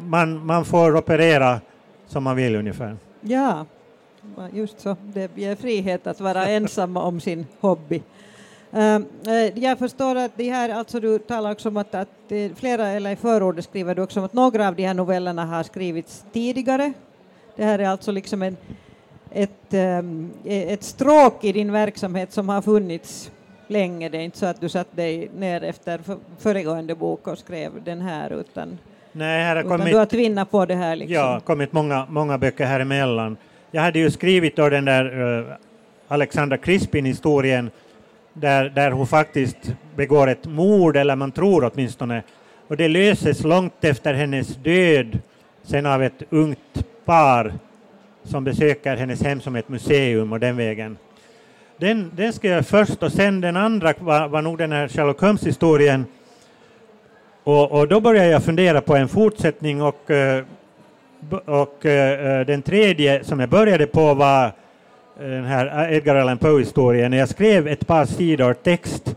man, 0.05 0.47
man 0.47 0.65
får 0.65 0.97
operera 0.97 1.61
som 2.07 2.25
man 2.25 2.37
vill 2.37 2.57
ungefär. 2.57 2.97
Ja, 3.21 3.67
just 4.53 4.81
så, 4.81 4.97
det 5.03 5.31
ger 5.37 5.57
frihet 5.57 6.07
att 6.07 6.21
vara 6.21 6.47
ensam 6.47 6.97
om 6.97 7.21
sin 7.21 7.47
hobby. 7.61 8.03
Uh, 8.75 9.01
jag 9.55 9.79
förstår 9.79 10.17
att 10.17 10.33
det 10.37 10.51
här, 10.51 10.69
alltså 10.69 11.01
du 11.01 11.19
talar 11.19 11.53
också 11.53 11.69
om 11.69 11.77
att, 11.77 11.95
att 11.95 12.33
flera, 12.57 12.89
eller 12.89 13.11
i 13.11 13.17
förordet 13.17 13.65
skriver 13.65 13.95
du 13.95 14.03
också 14.03 14.21
om 14.21 14.27
att 14.27 14.33
några 14.33 14.69
av 14.69 14.75
de 14.75 14.87
här 14.87 14.95
novellerna 14.95 15.45
har 15.45 15.63
skrivits 15.63 16.25
tidigare. 16.33 16.93
Det 17.57 17.65
här 17.65 17.79
är 17.79 17.89
alltså 17.89 18.13
liksom 18.13 18.43
en, 18.43 18.57
ett, 19.33 19.75
um, 20.01 20.31
ett 20.45 20.83
stråk 20.83 21.45
i 21.45 21.53
din 21.53 21.73
verksamhet 21.73 22.33
som 22.33 22.49
har 22.49 22.63
funnits 22.63 23.31
länge. 23.67 24.09
Det 24.09 24.19
är 24.19 24.23
inte 24.23 24.39
så 24.39 24.47
att 24.47 24.61
du 24.61 24.69
satt 24.69 24.97
dig 24.97 25.31
ner 25.37 25.65
efter 25.65 26.01
föregående 26.39 26.95
bok 26.95 27.27
och 27.27 27.39
skrev 27.39 27.85
den 27.85 28.01
här 28.01 28.33
utan, 28.33 28.79
Nej, 29.13 29.45
här 29.45 29.57
har 29.57 29.63
utan 29.63 29.79
kommit, 29.79 29.93
du 29.93 29.99
har 29.99 30.07
tvinnat 30.07 30.51
på 30.51 30.67
det 30.67 30.75
här. 30.75 30.97
Liksom. 30.97 31.15
Ja, 31.15 31.41
kommit 31.45 31.73
många, 31.73 32.07
många 32.09 32.39
böcker 32.39 32.65
här 32.65 32.81
emellan. 32.81 33.37
Jag 33.71 33.83
hade 33.83 33.99
ju 33.99 34.11
skrivit 34.11 34.57
då 34.57 34.69
den 34.69 34.85
där 34.85 35.21
uh, 35.21 35.47
Alexandra 36.09 36.57
Crispin-historien 36.57 37.71
där, 38.33 38.69
där 38.69 38.91
hon 38.91 39.07
faktiskt 39.07 39.75
begår 39.97 40.27
ett 40.27 40.47
mord, 40.47 40.97
eller 40.97 41.17
man 41.17 41.33
tror 41.33 41.71
åtminstone. 41.73 42.23
Och 42.69 42.77
det 42.77 42.89
löses 42.89 43.45
långt 43.45 43.85
efter 43.85 44.15
hennes 44.15 44.57
död, 44.57 45.19
sen 45.63 45.87
av 45.87 46.03
ett 46.03 46.23
ungt 46.31 46.85
par 47.05 47.53
som 48.25 48.45
besöker 48.45 48.97
hennes 48.97 49.23
hem 49.23 49.41
som 49.41 49.57
ett 49.57 49.69
museum 49.69 50.33
och 50.33 50.41
den 50.41 50.57
vägen. 50.57 50.97
Den, 51.77 52.11
den 52.17 52.33
ska 52.33 52.49
jag 52.49 52.67
först 52.67 53.03
och 53.03 53.13
sen 53.13 53.41
den 53.41 53.57
andra 53.57 53.95
var, 53.99 54.29
var 54.29 54.43
nog 54.43 54.59
den 54.59 54.73
här 54.73 54.89
Sherlock 54.89 55.21
Holmes-historien. 55.21 56.07
Och, 57.45 57.73
och, 57.73 57.89
då 57.89 58.01
började 58.01 58.29
jag 58.29 58.45
fundera 58.45 58.81
på 58.81 58.97
en 58.97 59.09
fortsättning 59.09 59.83
och, 59.83 60.11
eh, 60.11 60.45
och 61.45 61.87
eh, 61.87 62.41
eh, 62.41 62.47
den 62.47 62.63
tredje 62.63 63.25
som 63.25 63.41
jag 63.41 63.49
började 63.49 63.87
på 63.87 64.15
var 64.15 64.45
eh, 64.45 64.51
den 65.17 65.45
här 65.45 65.93
Edgar 65.93 66.17
Allan 66.17 66.39
Poe-historien. 66.39 67.13
Jag 67.13 67.29
skrev 67.29 67.69
ett 67.69 67.87
par 67.87 68.05
sidor 68.05 68.55
text 68.55 69.17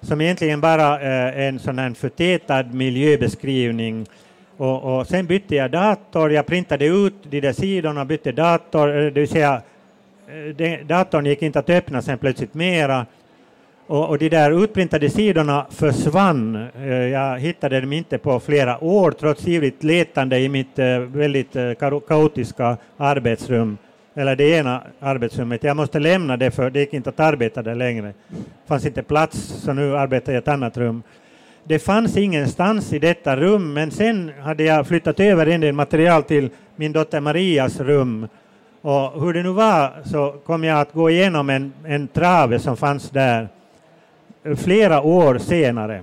som 0.00 0.20
egentligen 0.20 0.60
bara 0.60 1.00
är 1.00 1.48
en 1.48 1.58
sån 1.58 1.78
här 1.78 1.94
förtätad 1.94 2.74
miljöbeskrivning 2.74 4.06
och, 4.56 4.98
och, 4.98 5.06
sen 5.06 5.26
bytte 5.26 5.54
jag 5.54 5.70
dator, 5.70 6.32
jag 6.32 6.46
printade 6.46 6.86
ut 6.86 7.14
de 7.22 7.40
där 7.40 7.52
sidorna, 7.52 8.04
bytte 8.04 8.32
dator, 8.32 8.88
det 8.88 9.10
vill 9.10 9.28
säga 9.28 9.62
datorn 10.84 11.26
gick 11.26 11.42
inte 11.42 11.58
att 11.58 11.70
öppna 11.70 12.02
sen 12.02 12.18
plötsligt 12.18 12.54
mera. 12.54 13.06
Och, 13.88 14.08
och 14.08 14.18
de 14.18 14.28
där 14.28 14.64
utprintade 14.64 15.10
sidorna 15.10 15.66
försvann. 15.70 16.68
Eh, 16.76 16.88
jag 16.88 17.38
hittade 17.38 17.80
dem 17.80 17.92
inte 17.92 18.18
på 18.18 18.40
flera 18.40 18.84
år 18.84 19.10
trots 19.10 19.48
ivrigt 19.48 19.84
letande 19.84 20.38
i 20.38 20.48
mitt 20.48 20.78
eh, 20.78 20.98
väldigt 20.98 21.56
eh, 21.56 21.72
kaotiska 22.08 22.76
arbetsrum, 22.96 23.78
eller 24.14 24.36
det 24.36 24.50
ena 24.50 24.82
arbetsrummet. 25.00 25.62
Jag 25.64 25.76
måste 25.76 25.98
lämna 25.98 26.36
det 26.36 26.50
för 26.50 26.70
det 26.70 26.80
gick 26.80 26.94
inte 26.94 27.10
att 27.10 27.20
arbeta 27.20 27.62
där 27.62 27.74
längre. 27.74 28.14
Det 28.28 28.68
fanns 28.68 28.86
inte 28.86 29.02
plats 29.02 29.38
så 29.38 29.72
nu 29.72 29.96
arbetar 29.96 30.32
jag 30.32 30.38
i 30.38 30.42
ett 30.42 30.48
annat 30.48 30.76
rum. 30.76 31.02
Det 31.64 31.78
fanns 31.78 32.16
ingenstans 32.16 32.92
i 32.92 32.98
detta 32.98 33.36
rum 33.36 33.72
men 33.72 33.90
sen 33.90 34.32
hade 34.40 34.62
jag 34.62 34.86
flyttat 34.86 35.20
över 35.20 35.46
en 35.46 35.60
del 35.60 35.74
material 35.74 36.22
till 36.22 36.50
min 36.76 36.92
dotter 36.92 37.20
Marias 37.20 37.80
rum 37.80 38.28
och 38.82 39.22
hur 39.22 39.32
det 39.32 39.42
nu 39.42 39.52
var 39.52 39.92
så 40.04 40.34
kom 40.46 40.64
jag 40.64 40.80
att 40.80 40.92
gå 40.92 41.10
igenom 41.10 41.50
en, 41.50 41.72
en 41.84 42.08
trave 42.08 42.58
som 42.58 42.76
fanns 42.76 43.10
där 43.10 43.48
flera 44.56 45.02
år 45.02 45.38
senare. 45.38 46.02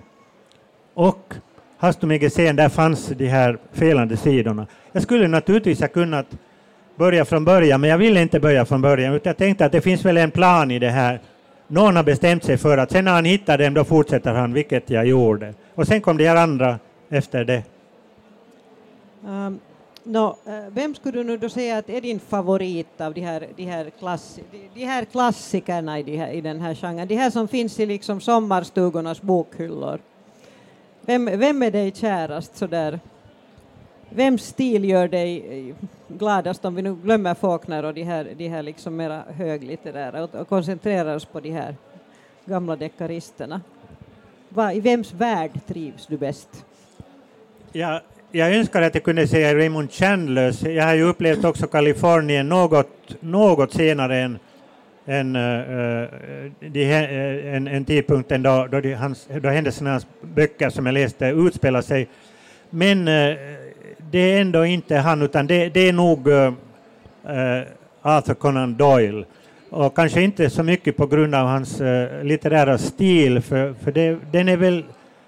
Och 0.93 1.33
hastigt 1.77 2.33
sen, 2.33 2.55
där 2.55 2.69
fanns 2.69 3.07
de 3.07 3.27
här 3.27 3.57
felande 3.73 4.17
sidorna. 4.17 4.67
Jag 4.91 5.03
skulle 5.03 5.27
naturligtvis 5.27 5.81
ha 5.81 5.87
kunnat 5.87 6.25
börja 6.95 7.25
från 7.25 7.45
början, 7.45 7.81
men 7.81 7.89
jag 7.89 7.97
ville 7.97 8.21
inte 8.21 8.39
börja 8.39 8.65
från 8.65 8.81
början, 8.81 9.13
utan 9.13 9.29
jag 9.29 9.37
tänkte 9.37 9.65
att 9.65 9.71
det 9.71 9.81
finns 9.81 10.05
väl 10.05 10.17
en 10.17 10.31
plan 10.31 10.71
i 10.71 10.79
det 10.79 10.89
här. 10.89 11.19
Någon 11.67 11.95
har 11.95 12.03
bestämt 12.03 12.43
sig 12.43 12.57
för 12.57 12.77
att 12.77 12.91
sen 12.91 13.05
när 13.05 13.11
han 13.11 13.25
hittar 13.25 13.57
dem, 13.57 13.73
då 13.73 13.83
fortsätter 13.83 14.33
han, 14.33 14.53
vilket 14.53 14.89
jag 14.89 15.05
gjorde. 15.05 15.53
Och 15.75 15.87
sen 15.87 16.01
kom 16.01 16.17
de 16.17 16.27
här 16.27 16.35
andra 16.35 16.79
efter 17.09 17.45
det. 17.45 17.63
Um, 19.25 19.59
No, 20.07 20.37
eh, 20.45 20.63
vem 20.69 20.95
skulle 20.95 21.17
du 21.17 21.23
nu 21.23 21.37
då 21.37 21.49
säga 21.49 21.77
att 21.77 21.89
är 21.89 22.01
din 22.01 22.19
favorit 22.19 23.01
av 23.01 23.13
de 23.13 23.21
här, 23.21 23.47
de 23.55 23.65
här, 23.65 23.89
klass, 23.89 24.39
de, 24.51 24.69
de 24.73 24.85
här 24.85 25.05
klassikerna 25.05 25.99
i, 25.99 26.03
de 26.03 26.17
här, 26.17 26.31
i 26.31 26.41
den 26.41 26.61
här 26.61 26.75
genren? 26.75 27.07
De 27.07 27.15
här 27.15 27.29
som 27.29 27.47
finns 27.47 27.79
i 27.79 27.85
liksom 27.85 28.21
sommarstugornas 28.21 29.21
bokhyllor. 29.21 29.99
Vem, 31.01 31.25
vem 31.25 31.63
är 31.63 31.71
dig 31.71 31.91
kärast 31.95 32.57
sådär? 32.57 32.99
Vems 34.09 34.43
stil 34.43 34.85
gör 34.85 35.07
dig 35.07 35.69
eh, 35.69 35.75
gladast 36.07 36.65
om 36.65 36.75
vi 36.75 36.81
nu 36.81 36.95
glömmer 36.95 37.33
Faulkner 37.33 37.85
och 37.85 37.93
de 37.93 38.03
här, 38.03 38.33
de 38.37 38.47
här 38.47 38.63
liksom 38.63 38.95
mera 38.95 39.23
höglitterära 39.37 40.23
och, 40.23 40.35
och 40.35 40.49
koncentrerar 40.49 41.15
oss 41.15 41.25
på 41.25 41.39
de 41.39 41.51
här 41.51 41.75
gamla 42.45 42.75
deckaristerna? 42.75 43.61
Va, 44.49 44.73
I 44.73 44.79
vems 44.79 45.13
värld 45.13 45.59
trivs 45.67 46.07
du 46.07 46.17
bäst? 46.17 46.65
Ja, 47.71 48.01
jag 48.35 48.55
önskar 48.55 48.81
att 48.81 48.95
jag 48.95 49.03
kunde 49.03 49.27
säga 49.27 49.55
Raymond 49.55 49.91
Chandlers. 49.91 50.63
Jag 50.63 50.83
har 50.83 50.93
ju 50.93 51.03
upplevt 51.03 51.45
också 51.45 51.67
Kalifornien 51.67 52.49
något, 52.49 52.87
något 53.19 53.73
senare 53.73 54.17
än, 54.17 54.39
än 55.05 55.35
uh, 55.35 56.07
de, 56.59 56.83
eh, 56.83 57.55
en, 57.55 57.67
en 57.67 57.85
tidpunkten 57.85 58.43
då, 58.43 58.67
då, 58.71 58.81
de, 58.81 58.93
hans, 58.93 59.27
då 59.41 59.49
händelserna 59.49 59.89
i 59.89 59.91
hans 59.91 60.07
böcker 60.21 60.69
som 60.69 60.85
jag 60.85 60.93
läste 60.93 61.25
utspelar 61.25 61.81
sig. 61.81 62.07
Men 62.69 63.07
uh, 63.07 63.35
det 64.11 64.19
är 64.19 64.41
ändå 64.41 64.65
inte 64.65 64.95
han, 64.95 65.21
utan 65.21 65.47
det, 65.47 65.69
det 65.69 65.89
är 65.89 65.93
nog 65.93 66.27
Arthur 68.01 68.33
Conan 68.33 68.77
Doyle. 68.77 69.25
Och 69.69 69.95
kanske 69.95 70.21
inte 70.21 70.49
så 70.49 70.63
mycket 70.63 70.97
på 70.97 71.07
grund 71.07 71.35
av 71.35 71.47
hans 71.47 71.81
litterära 72.23 72.77
stil, 72.77 73.41
för, 73.41 73.73
för 73.83 73.91
det, 73.91 74.17
den 74.31 74.49
är 74.49 74.57
väl 74.57 74.83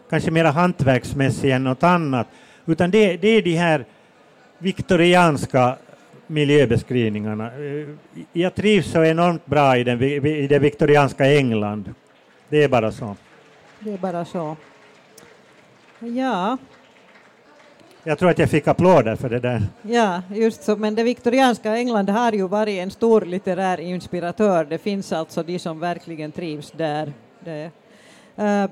kanske 0.10 0.32
mer 0.32 0.46
hantverksmässig 0.46 1.52
än 1.52 1.64
något 1.64 1.84
annat. 1.84 2.28
Utan 2.68 2.92
det, 2.92 3.18
det 3.18 3.28
är 3.28 3.42
de 3.42 3.56
här 3.56 3.86
viktorianska 4.58 5.78
miljöbeskrivningarna. 6.28 7.46
Eh, 7.46 7.88
jag 8.34 8.56
trivs 8.56 8.92
så 8.92 9.04
enormt 9.04 9.46
bra 9.46 9.78
i, 9.78 9.84
den, 9.84 10.04
i 10.04 10.48
det 10.48 10.60
viktorianska 10.60 11.26
England. 11.26 11.94
Det 12.50 12.64
är 12.64 12.70
bara 12.70 12.92
så. 12.92 13.16
Det 13.80 13.94
är 13.94 13.98
bara 13.98 14.26
så. 14.26 14.56
Ja. 16.00 16.58
Jag 18.04 18.20
tror 18.20 18.30
att 18.30 18.40
jag 18.40 18.50
fick 18.50 18.68
applåder 18.68 19.16
för 19.16 19.30
det 19.30 19.40
där. 19.40 19.62
Ja, 19.82 20.22
just 20.30 20.64
så. 20.64 20.76
Men 20.76 20.96
det 20.96 21.04
viktorianska 21.04 21.78
England 21.78 22.10
har 22.10 22.32
ju 22.32 22.48
varit 22.48 22.80
en 22.80 22.92
stor 22.92 23.22
litterär 23.22 23.80
inspiratör. 23.80 24.66
Det 24.66 24.78
finns 24.78 25.14
alltså 25.14 25.44
de 25.44 25.60
som 25.60 25.80
verkligen 25.80 26.32
trivs 26.32 26.72
där. 26.72 27.14
Det, 27.40 27.72
uh, 28.40 28.66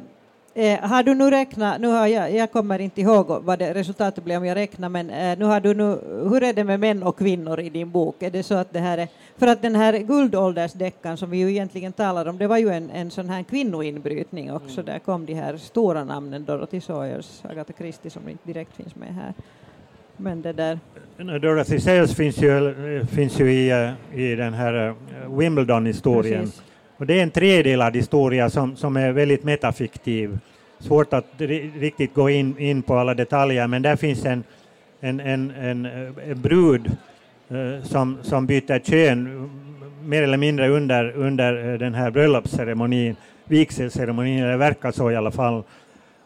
Eh, 0.58 0.80
har 0.80 1.04
du 1.04 1.16
nu 1.16 1.30
räknat, 1.30 1.82
nu 1.82 1.88
har 1.88 2.08
jag, 2.08 2.36
jag 2.36 2.52
kommer 2.52 2.80
inte 2.80 3.02
ihåg 3.02 3.28
vad 3.28 3.60
det, 3.60 3.74
resultatet 3.74 4.24
blev 4.24 4.42
om 4.42 4.46
jag 4.46 4.56
räknar, 4.56 4.90
men 4.90 5.10
eh, 5.10 5.38
nu 5.38 5.46
har 5.46 5.60
du 5.60 5.74
nu, 5.74 6.00
hur 6.30 6.44
är 6.44 6.54
det 6.54 6.64
med 6.64 6.80
män 6.80 7.04
och 7.04 7.18
kvinnor 7.18 7.60
i 7.60 7.70
din 7.70 7.92
bok? 7.92 8.24
Är 8.24 8.32
det 8.32 8.44
så 8.44 8.56
att 8.56 8.74
det 8.74 8.80
här 8.80 8.98
är, 8.98 9.08
för 9.38 9.48
att 9.48 9.62
den 9.62 9.76
här 9.76 9.98
guldåldersdeckan 9.98 11.18
som 11.18 11.30
vi 11.30 11.38
ju 11.38 11.50
egentligen 11.50 11.94
talar 11.94 12.26
om, 12.26 12.38
det 12.38 12.48
var 12.48 12.58
ju 12.58 12.70
en, 12.70 12.90
en 12.90 13.12
sån 13.12 13.30
här 13.30 13.44
kvinnoinbrytning 13.44 14.54
också, 14.54 14.82
mm. 14.82 14.86
där 14.86 15.00
kom 15.00 15.26
de 15.26 15.34
här 15.34 15.58
stora 15.58 16.04
namnen, 16.04 16.46
Dorothy 16.46 16.82
Sayers, 16.82 17.42
Agatha 17.42 17.74
Christie 17.78 18.12
som 18.12 18.30
inte 18.30 18.48
direkt 18.48 18.76
finns 18.76 18.96
med 18.96 19.16
här. 19.16 19.34
Men 20.18 20.42
det 20.42 20.54
där... 20.54 20.80
Dorothy 21.40 21.80
Sayers 21.80 22.16
finns 22.16 22.38
ju, 22.38 23.06
finns 23.12 23.40
ju 23.40 23.52
i, 23.52 23.70
eh, 23.72 24.20
i 24.20 24.36
den 24.36 24.54
här 24.54 24.88
eh, 24.88 25.38
Wimbledon-historien. 25.38 26.52
Och 26.98 27.06
det 27.06 27.20
är 27.20 27.24
en 27.24 27.32
tredelad 27.32 27.96
historia 27.96 28.50
som, 28.50 28.76
som 28.76 28.98
är 28.98 29.12
väldigt 29.12 29.44
metafiktiv. 29.44 30.40
Svårt 30.80 31.14
att 31.14 31.26
riktigt 31.38 32.14
gå 32.14 32.30
in, 32.30 32.60
in 32.60 32.82
på 32.82 32.98
alla 32.98 33.14
detaljer, 33.14 33.68
men 33.68 33.82
där 33.82 33.96
finns 33.96 34.26
en, 34.26 34.44
en, 35.00 35.20
en, 35.20 35.52
en, 35.52 35.86
eh, 35.86 36.30
en 36.30 36.42
brud 36.42 36.92
eh, 37.50 37.84
som, 37.84 38.18
som 38.22 38.46
byter 38.46 38.80
kön 38.80 39.28
mm, 39.28 39.50
mer 40.04 40.24
eller 40.24 40.38
mindre 40.38 40.70
under, 40.70 41.12
under 41.12 41.74
eh, 41.74 41.80
den 41.80 41.94
här 41.94 42.12
bröllopsceremonin, 42.12 43.16
vigselceremonin, 43.46 44.44
eller 44.44 44.58
verkar 44.58 44.92
så 44.92 45.12
i 45.12 45.16
alla 45.16 45.32
fall. 45.32 45.64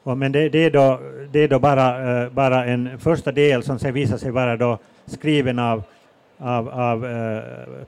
Och, 0.03 0.17
men 0.17 0.32
det, 0.32 0.49
det, 0.49 0.65
är 0.65 0.71
då, 0.71 0.99
det 1.32 1.39
är 1.39 1.47
då 1.47 1.60
bara, 1.60 2.29
bara 2.29 2.65
en 2.65 2.99
första 2.99 3.32
del 3.32 3.63
som 3.63 3.79
sen 3.79 3.93
visar 3.93 4.17
sig 4.17 4.32
vara 4.32 4.58
då 4.58 4.77
skriven 5.05 5.60
av, 5.60 5.84
av, 6.38 6.69
av 6.69 7.08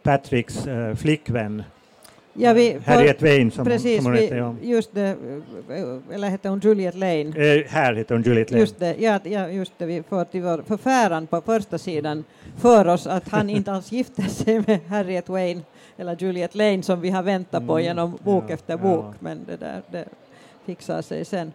Patricks 0.04 0.68
flickvän 0.96 1.64
Ja, 2.34 2.54
vi, 2.54 2.78
Harriet 2.86 3.22
Wayne 3.22 3.52
som, 3.52 3.66
precis, 3.66 3.96
som 3.96 4.06
hon 4.06 4.16
hette. 4.16 4.36
Ja. 4.36 4.56
Just 4.62 4.94
det, 4.94 5.16
eller 6.12 6.30
hette 6.30 6.50
hon 6.50 6.60
Juliet 6.60 6.96
Lane? 6.96 7.22
Eh, 7.22 7.66
här 7.68 7.94
heter 7.94 8.16
hon 8.16 8.24
Juliet 8.24 8.52
Lane. 8.52 8.62
Just 8.62 8.80
det, 8.80 8.96
ja, 9.00 9.20
ja, 9.24 9.50
just 9.50 9.74
det, 9.78 9.86
vi 9.86 10.04
får 10.10 10.26
till 10.26 10.42
vår 10.42 10.64
förfäran 10.68 11.28
på 11.28 11.42
första 11.42 11.78
sidan 11.78 12.24
för 12.58 12.88
oss 12.88 13.08
att 13.08 13.30
han 13.30 13.50
inte 13.58 13.72
alls 13.72 13.92
gifte 13.92 14.22
sig 14.22 14.64
med 14.68 14.80
Harriet 14.90 15.30
Wayne 15.30 15.62
eller 15.98 16.16
Juliet 16.20 16.56
Lane 16.56 16.84
som 16.84 17.02
vi 17.02 17.10
har 17.10 17.24
väntat 17.24 17.68
på 17.68 17.74
mm, 17.74 17.86
genom 17.86 18.18
bok 18.24 18.44
ja, 18.48 18.54
efter 18.54 18.78
bok, 18.78 19.06
ja. 19.08 19.14
men 19.20 19.46
det 19.46 19.58
där 19.58 19.82
det 19.92 20.06
fixar 20.66 21.02
sig 21.02 21.26
sen. 21.26 21.54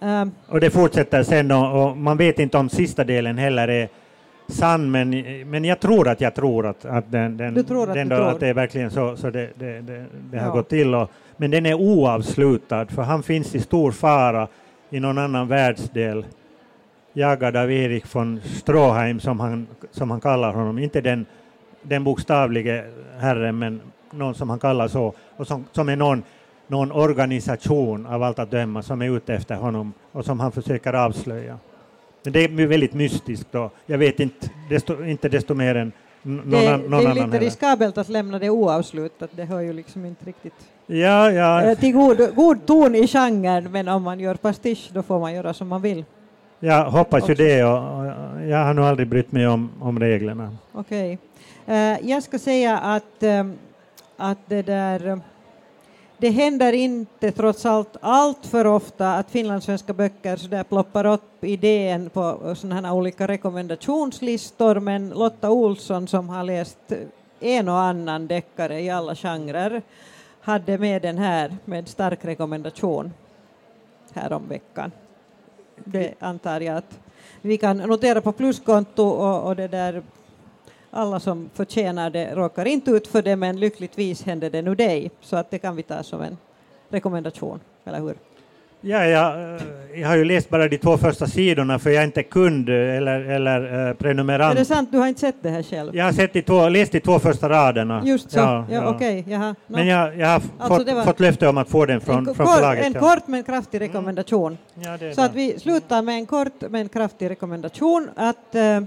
Um, 0.00 0.32
och 0.46 0.60
det 0.60 0.70
fortsätter 0.70 1.22
sen 1.22 1.50
och, 1.50 1.82
och 1.82 1.96
man 1.96 2.16
vet 2.16 2.38
inte 2.38 2.58
om 2.58 2.68
sista 2.68 3.04
delen 3.04 3.38
heller 3.38 3.68
är 3.68 3.88
sann, 4.48 4.90
men, 4.90 5.10
men 5.50 5.64
jag 5.64 5.80
tror 5.80 6.08
att 6.08 6.20
jag 6.20 6.34
tror 6.34 6.66
att, 6.66 6.84
att, 6.84 7.12
den, 7.12 7.36
den, 7.36 7.54
du 7.54 7.62
tror 7.62 7.88
att, 7.88 7.94
den 7.94 8.08
du 8.08 8.16
tror. 8.16 8.28
att 8.28 8.40
det 8.40 8.48
är 8.48 8.54
verkligen 8.54 8.90
så, 8.90 9.16
så 9.16 9.30
det, 9.30 9.50
det, 9.54 9.80
det, 9.80 10.04
det 10.30 10.38
har 10.38 10.50
gått 10.50 10.68
till. 10.68 10.94
Och, 10.94 11.10
men 11.36 11.50
den 11.50 11.66
är 11.66 11.74
oavslutad, 11.74 12.86
för 12.86 13.02
han 13.02 13.22
finns 13.22 13.54
i 13.54 13.60
stor 13.60 13.92
fara 13.92 14.48
i 14.90 15.00
någon 15.00 15.18
annan 15.18 15.48
världsdel, 15.48 16.26
jagad 17.12 17.56
av 17.56 17.72
Erik 17.72 18.14
von 18.14 18.40
Stroheim, 18.44 19.20
som 19.20 19.40
han, 19.40 19.66
som 19.90 20.10
han 20.10 20.20
kallar 20.20 20.52
honom. 20.52 20.78
Inte 20.78 21.00
den, 21.00 21.26
den 21.82 22.04
bokstavlige 22.04 22.84
herren, 23.18 23.58
men 23.58 23.80
någon 24.10 24.34
som 24.34 24.50
han 24.50 24.58
kallar 24.58 24.88
så, 24.88 25.14
och 25.36 25.46
som, 25.46 25.64
som 25.72 25.88
är 25.88 25.96
någon, 25.96 26.22
någon 26.66 26.92
organisation 26.92 28.06
av 28.06 28.22
allt 28.22 28.38
att 28.38 28.50
döma 28.50 28.82
som 28.82 29.02
är 29.02 29.16
ute 29.16 29.34
efter 29.34 29.54
honom 29.54 29.92
och 30.12 30.24
som 30.24 30.40
han 30.40 30.52
försöker 30.52 30.92
avslöja. 30.92 31.58
Men 32.28 32.32
det 32.32 32.62
är 32.62 32.66
väldigt 32.66 32.94
mystiskt 32.94 33.48
då. 33.50 33.70
Jag 33.86 33.98
vet 33.98 34.20
inte 34.20 34.50
desto, 34.70 35.04
inte 35.04 35.28
desto 35.28 35.54
mer 35.54 35.74
än 35.74 35.92
någon, 36.22 36.50
det, 36.50 36.76
någon 36.76 37.04
det 37.04 37.10
är 37.10 37.26
lite 37.26 37.38
riskabelt 37.38 37.98
att 37.98 38.08
lämna 38.08 38.38
det 38.38 38.50
oavslutat. 38.50 39.30
Det 39.32 39.44
hör 39.44 39.60
ju 39.60 39.72
liksom 39.72 40.04
inte 40.04 40.24
riktigt 40.24 40.54
Ja, 40.86 41.30
ja. 41.30 41.62
Eh, 41.62 41.78
till 41.78 41.92
god, 41.92 42.34
god 42.34 42.66
ton 42.66 42.94
i 42.94 43.06
genren, 43.06 43.72
men 43.72 43.88
om 43.88 44.02
man 44.02 44.20
gör 44.20 44.34
pastisch 44.34 44.90
då 44.92 45.02
får 45.02 45.20
man 45.20 45.34
göra 45.34 45.54
som 45.54 45.68
man 45.68 45.82
vill. 45.82 46.04
Jag 46.60 46.90
hoppas 46.90 47.30
ju 47.30 47.34
det 47.34 47.64
och, 47.64 47.98
och 47.98 48.06
jag 48.46 48.64
har 48.64 48.74
nog 48.74 48.84
aldrig 48.84 49.08
brytt 49.08 49.32
mig 49.32 49.48
om, 49.48 49.70
om 49.80 50.00
reglerna. 50.00 50.56
Okej. 50.72 51.18
Eh, 51.66 52.08
jag 52.08 52.22
ska 52.22 52.38
säga 52.38 52.78
att, 52.78 53.22
eh, 53.22 53.46
att 54.16 54.38
det 54.46 54.62
där 54.62 55.20
det 56.20 56.30
händer 56.30 56.72
inte 56.72 57.32
trots 57.32 57.66
allt 57.66 57.96
allt 58.00 58.46
för 58.46 58.66
ofta 58.66 59.14
att 59.14 59.30
finlandssvenska 59.30 59.92
böcker 59.92 60.36
så 60.36 60.48
där 60.48 60.64
ploppar 60.64 61.06
upp 61.06 61.44
idén 61.44 62.10
på 62.10 62.54
sådana 62.56 62.88
här 62.88 62.94
olika 62.94 63.28
rekommendationslistor 63.28 64.80
men 64.80 65.08
Lotta 65.08 65.50
Olsson 65.50 66.08
som 66.08 66.28
har 66.28 66.44
läst 66.44 66.78
en 67.40 67.68
och 67.68 67.78
annan 67.80 68.26
deckare 68.26 68.80
i 68.80 68.90
alla 68.90 69.14
genrer 69.14 69.82
hade 70.40 70.78
med 70.78 71.02
den 71.02 71.18
här 71.18 71.56
med 71.64 71.88
stark 71.88 72.24
rekommendation 72.24 73.12
härom 74.12 74.48
veckan. 74.48 74.92
Det 75.84 76.14
antar 76.18 76.60
jag 76.60 76.76
att 76.76 76.98
vi 77.40 77.58
kan 77.58 77.76
notera 77.76 78.20
på 78.20 78.32
pluskonto 78.32 79.02
och, 79.02 79.46
och 79.46 79.56
det 79.56 79.68
där 79.68 80.02
alla 80.90 81.20
som 81.20 81.50
förtjänar 81.54 82.10
det 82.10 82.34
råkar 82.34 82.64
inte 82.64 82.90
ut 82.90 83.06
för 83.06 83.22
det, 83.22 83.36
men 83.36 83.60
lyckligtvis 83.60 84.22
händer 84.22 84.50
det 84.50 84.62
nu 84.62 84.74
dig, 84.74 85.10
så 85.20 85.36
att 85.36 85.50
det 85.50 85.58
kan 85.58 85.76
vi 85.76 85.82
ta 85.82 86.02
som 86.02 86.22
en 86.22 86.36
rekommendation, 86.90 87.60
eller 87.84 88.00
hur? 88.00 88.14
Ja, 88.80 89.04
jag, 89.04 89.54
eh, 89.54 89.62
jag 89.94 90.08
har 90.08 90.16
ju 90.16 90.24
läst 90.24 90.50
bara 90.50 90.68
de 90.68 90.78
två 90.78 90.98
första 90.98 91.26
sidorna 91.26 91.78
för 91.78 91.90
jag 91.90 92.02
är 92.02 92.06
inte 92.06 92.22
kund 92.22 92.68
eller, 92.68 93.20
eller 93.20 93.88
uh, 93.88 93.94
prenumerant. 93.94 94.54
Är 94.54 94.58
det 94.58 94.64
sant? 94.64 94.88
Du 94.92 94.98
har 94.98 95.06
inte 95.06 95.20
sett 95.20 95.34
det 95.42 95.50
här 95.50 95.62
själv? 95.62 95.96
Jag 95.96 96.04
har 96.04 96.12
sett 96.12 96.32
de 96.32 96.42
två, 96.42 96.68
läst 96.68 96.92
de 96.92 97.00
två 97.00 97.18
första 97.18 97.48
raderna. 97.48 98.02
Just 98.04 98.30
så, 98.30 98.38
ja, 98.38 98.66
ja, 98.70 98.90
okej. 98.94 99.24
Okay. 99.26 99.54
Men 99.66 99.86
jag, 99.86 100.18
jag 100.18 100.26
har 100.26 100.34
alltså 100.34 100.76
fått, 100.78 100.94
var... 100.94 101.04
fått 101.04 101.20
löfte 101.20 101.48
om 101.48 101.58
att 101.58 101.68
få 101.68 101.86
den 101.86 102.00
från, 102.00 102.28
en, 102.28 102.34
från 102.34 102.46
förlaget. 102.46 102.86
En 102.86 102.94
kort 102.94 103.26
men 103.26 103.42
kraftig 103.42 103.80
rekommendation. 103.80 104.58
Mm. 104.76 104.98
Ja, 105.00 105.14
så 105.14 105.22
att 105.22 105.34
vi 105.34 105.58
slutar 105.58 106.02
med 106.02 106.14
en 106.14 106.26
kort 106.26 106.62
men 106.70 106.88
kraftig 106.88 107.30
rekommendation. 107.30 108.10
Att 108.16 108.54
uh, 108.54 108.84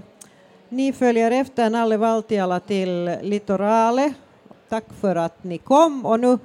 ni 0.72 0.92
följer 0.92 1.30
efter 1.30 1.70
Nalle 1.70 1.96
Valtiala 1.96 2.60
till 2.60 3.16
Litorale. 3.22 4.12
Tack 4.68 4.84
för 5.00 5.16
att 5.16 5.44
ni 5.44 5.58
kom 5.58 6.06
och 6.06 6.20
nu 6.20 6.38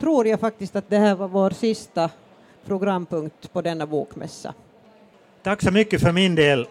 tror 0.00 0.26
jag 0.26 0.40
faktiskt 0.40 0.76
att 0.76 0.90
det 0.90 0.98
här 0.98 1.14
var 1.14 1.28
vår 1.28 1.50
sista 1.50 2.10
programpunkt 2.66 3.52
på 3.52 3.62
denna 3.62 3.86
bokmässa. 3.86 4.54
Tack 5.42 5.62
så 5.62 5.70
mycket 5.70 6.00
för 6.00 6.12
min 6.12 6.34
del. 6.34 6.68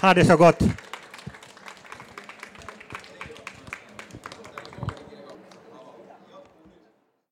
Ha 0.00 0.14
det 0.14 0.24
så 0.24 0.36
gott. 0.36 0.62